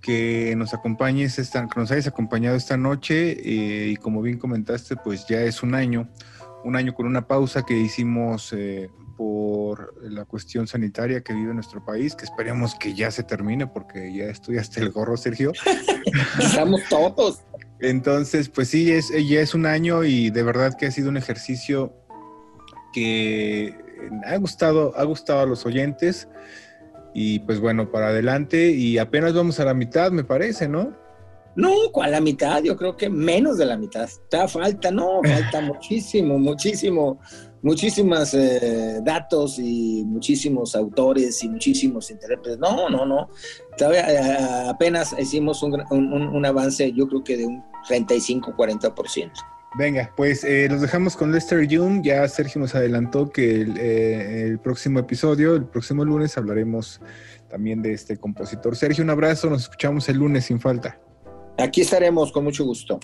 que 0.00 0.54
nos 0.56 0.72
acompañes, 0.72 1.38
esta, 1.38 1.68
que 1.68 1.80
nos 1.80 1.90
hayas 1.90 2.06
acompañado 2.06 2.56
esta 2.56 2.78
noche 2.78 3.32
eh, 3.32 3.88
y 3.90 3.96
como 3.96 4.22
bien 4.22 4.38
comentaste, 4.38 4.96
pues 4.96 5.26
ya 5.28 5.42
es 5.42 5.62
un 5.62 5.74
año, 5.74 6.08
un 6.64 6.76
año 6.76 6.94
con 6.94 7.06
una 7.06 7.26
pausa 7.26 7.62
que 7.62 7.76
hicimos 7.76 8.54
por 9.18 9.94
la 10.02 10.24
cuestión 10.24 10.66
sanitaria 10.66 11.22
que 11.22 11.34
vive 11.34 11.52
nuestro 11.52 11.84
país, 11.84 12.16
que 12.16 12.24
esperemos 12.24 12.74
que 12.74 12.94
ya 12.94 13.10
se 13.10 13.22
termine 13.22 13.66
porque 13.66 14.12
ya 14.14 14.24
estoy 14.24 14.56
hasta 14.56 14.80
el 14.80 14.90
gorro, 14.90 15.16
Sergio. 15.16 15.52
Estamos 16.40 16.82
todos. 16.88 17.42
Entonces, 17.80 18.48
pues 18.48 18.68
sí, 18.68 18.90
es, 18.92 19.10
ya 19.10 19.40
es 19.40 19.54
un 19.54 19.66
año 19.66 20.04
y 20.04 20.30
de 20.30 20.42
verdad 20.42 20.74
que 20.76 20.86
ha 20.86 20.90
sido 20.90 21.10
un 21.10 21.18
ejercicio 21.18 21.92
que 22.94 23.83
ha 24.26 24.36
gustado, 24.36 24.92
ha 24.96 25.04
gustado 25.04 25.40
a 25.40 25.46
los 25.46 25.66
oyentes. 25.66 26.28
Y 27.12 27.38
pues 27.40 27.60
bueno, 27.60 27.90
para 27.90 28.08
adelante. 28.08 28.70
Y 28.70 28.98
apenas 28.98 29.34
vamos 29.34 29.60
a 29.60 29.64
la 29.64 29.74
mitad, 29.74 30.10
me 30.10 30.24
parece, 30.24 30.68
¿no? 30.68 31.04
No, 31.56 31.72
¿cuál 31.92 32.10
la 32.10 32.20
mitad? 32.20 32.62
Yo 32.62 32.76
creo 32.76 32.96
que 32.96 33.08
menos 33.08 33.58
de 33.58 33.66
la 33.66 33.76
mitad. 33.76 34.04
Está 34.04 34.48
falta, 34.48 34.90
no, 34.90 35.20
falta 35.24 35.60
muchísimo, 35.60 36.38
muchísimo, 36.38 37.20
muchísimos 37.62 38.34
eh, 38.34 39.00
datos 39.02 39.58
y 39.58 40.02
muchísimos 40.04 40.74
autores 40.74 41.42
y 41.44 41.48
muchísimos 41.48 42.10
intérpretes. 42.10 42.58
No, 42.58 42.88
no, 42.88 43.06
no. 43.06 43.28
Todavía 43.78 44.12
eh, 44.12 44.68
apenas 44.68 45.14
hicimos 45.18 45.62
un, 45.62 45.80
un, 45.90 46.46
avance, 46.46 46.92
yo 46.92 47.06
creo 47.06 47.22
que 47.22 47.36
de 47.36 47.46
un 47.46 47.62
35-40%. 47.88 49.30
Venga, 49.76 50.12
pues 50.16 50.44
eh, 50.44 50.68
los 50.70 50.80
dejamos 50.80 51.16
con 51.16 51.32
Lester 51.32 51.66
Young. 51.66 52.02
Ya 52.02 52.26
Sergio 52.28 52.60
nos 52.60 52.76
adelantó 52.76 53.30
que 53.30 53.62
eh, 53.62 54.42
el, 54.46 54.60
próximo 54.60 55.00
episodio, 55.00 55.56
el 55.56 55.64
próximo 55.64 56.04
lunes, 56.04 56.38
hablaremos 56.38 57.00
también 57.48 57.82
de 57.82 57.92
este 57.92 58.16
compositor. 58.16 58.76
Sergio, 58.76 59.02
un 59.02 59.10
abrazo. 59.10 59.50
Nos 59.50 59.62
escuchamos 59.62 60.08
el 60.08 60.18
lunes 60.18 60.44
sin 60.44 60.60
falta. 60.60 61.00
Aquí 61.58 61.80
estaremos 61.80 62.30
con 62.30 62.44
mucho 62.44 62.64
gusto. 62.64 63.00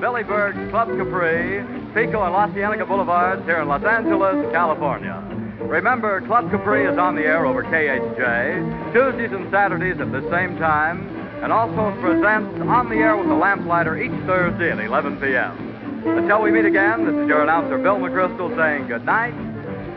Billy 0.00 0.24
Club 0.24 0.88
Capri, 0.96 1.62
Pico 1.92 2.22
and 2.24 2.32
La 2.32 2.46
Cienega 2.46 2.86
Boulevards 2.86 3.44
here 3.44 3.60
in 3.60 3.68
Los 3.68 3.84
Angeles, 3.84 4.50
California. 4.50 5.22
Remember, 5.60 6.22
Club 6.22 6.50
Capri 6.50 6.86
is 6.86 6.96
on 6.96 7.14
the 7.14 7.20
air 7.20 7.44
over 7.44 7.62
KHJ, 7.62 8.92
Tuesdays 8.94 9.30
and 9.30 9.50
Saturdays 9.50 10.00
at 10.00 10.10
the 10.10 10.22
same 10.30 10.56
time, 10.56 11.06
and 11.42 11.52
also 11.52 11.94
presents 12.00 12.58
On 12.62 12.88
the 12.88 12.96
Air 12.96 13.14
with 13.14 13.28
the 13.28 13.34
Lamplighter 13.34 13.98
each 13.98 14.18
Thursday 14.24 14.70
at 14.70 14.80
11 14.80 15.20
p.m. 15.20 16.06
Until 16.06 16.40
we 16.40 16.50
meet 16.50 16.64
again, 16.64 17.04
this 17.04 17.14
is 17.14 17.28
your 17.28 17.42
announcer, 17.42 17.76
Bill 17.76 17.96
McChrystal, 17.96 18.56
saying 18.56 18.88
good 18.88 19.04
night. 19.04 19.34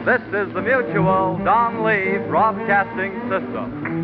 This 0.04 0.22
is 0.34 0.54
the 0.54 0.62
Mutual 0.62 1.40
Don 1.46 1.86
Lee 1.86 2.18
Broadcasting 2.28 3.14
System. 3.30 4.04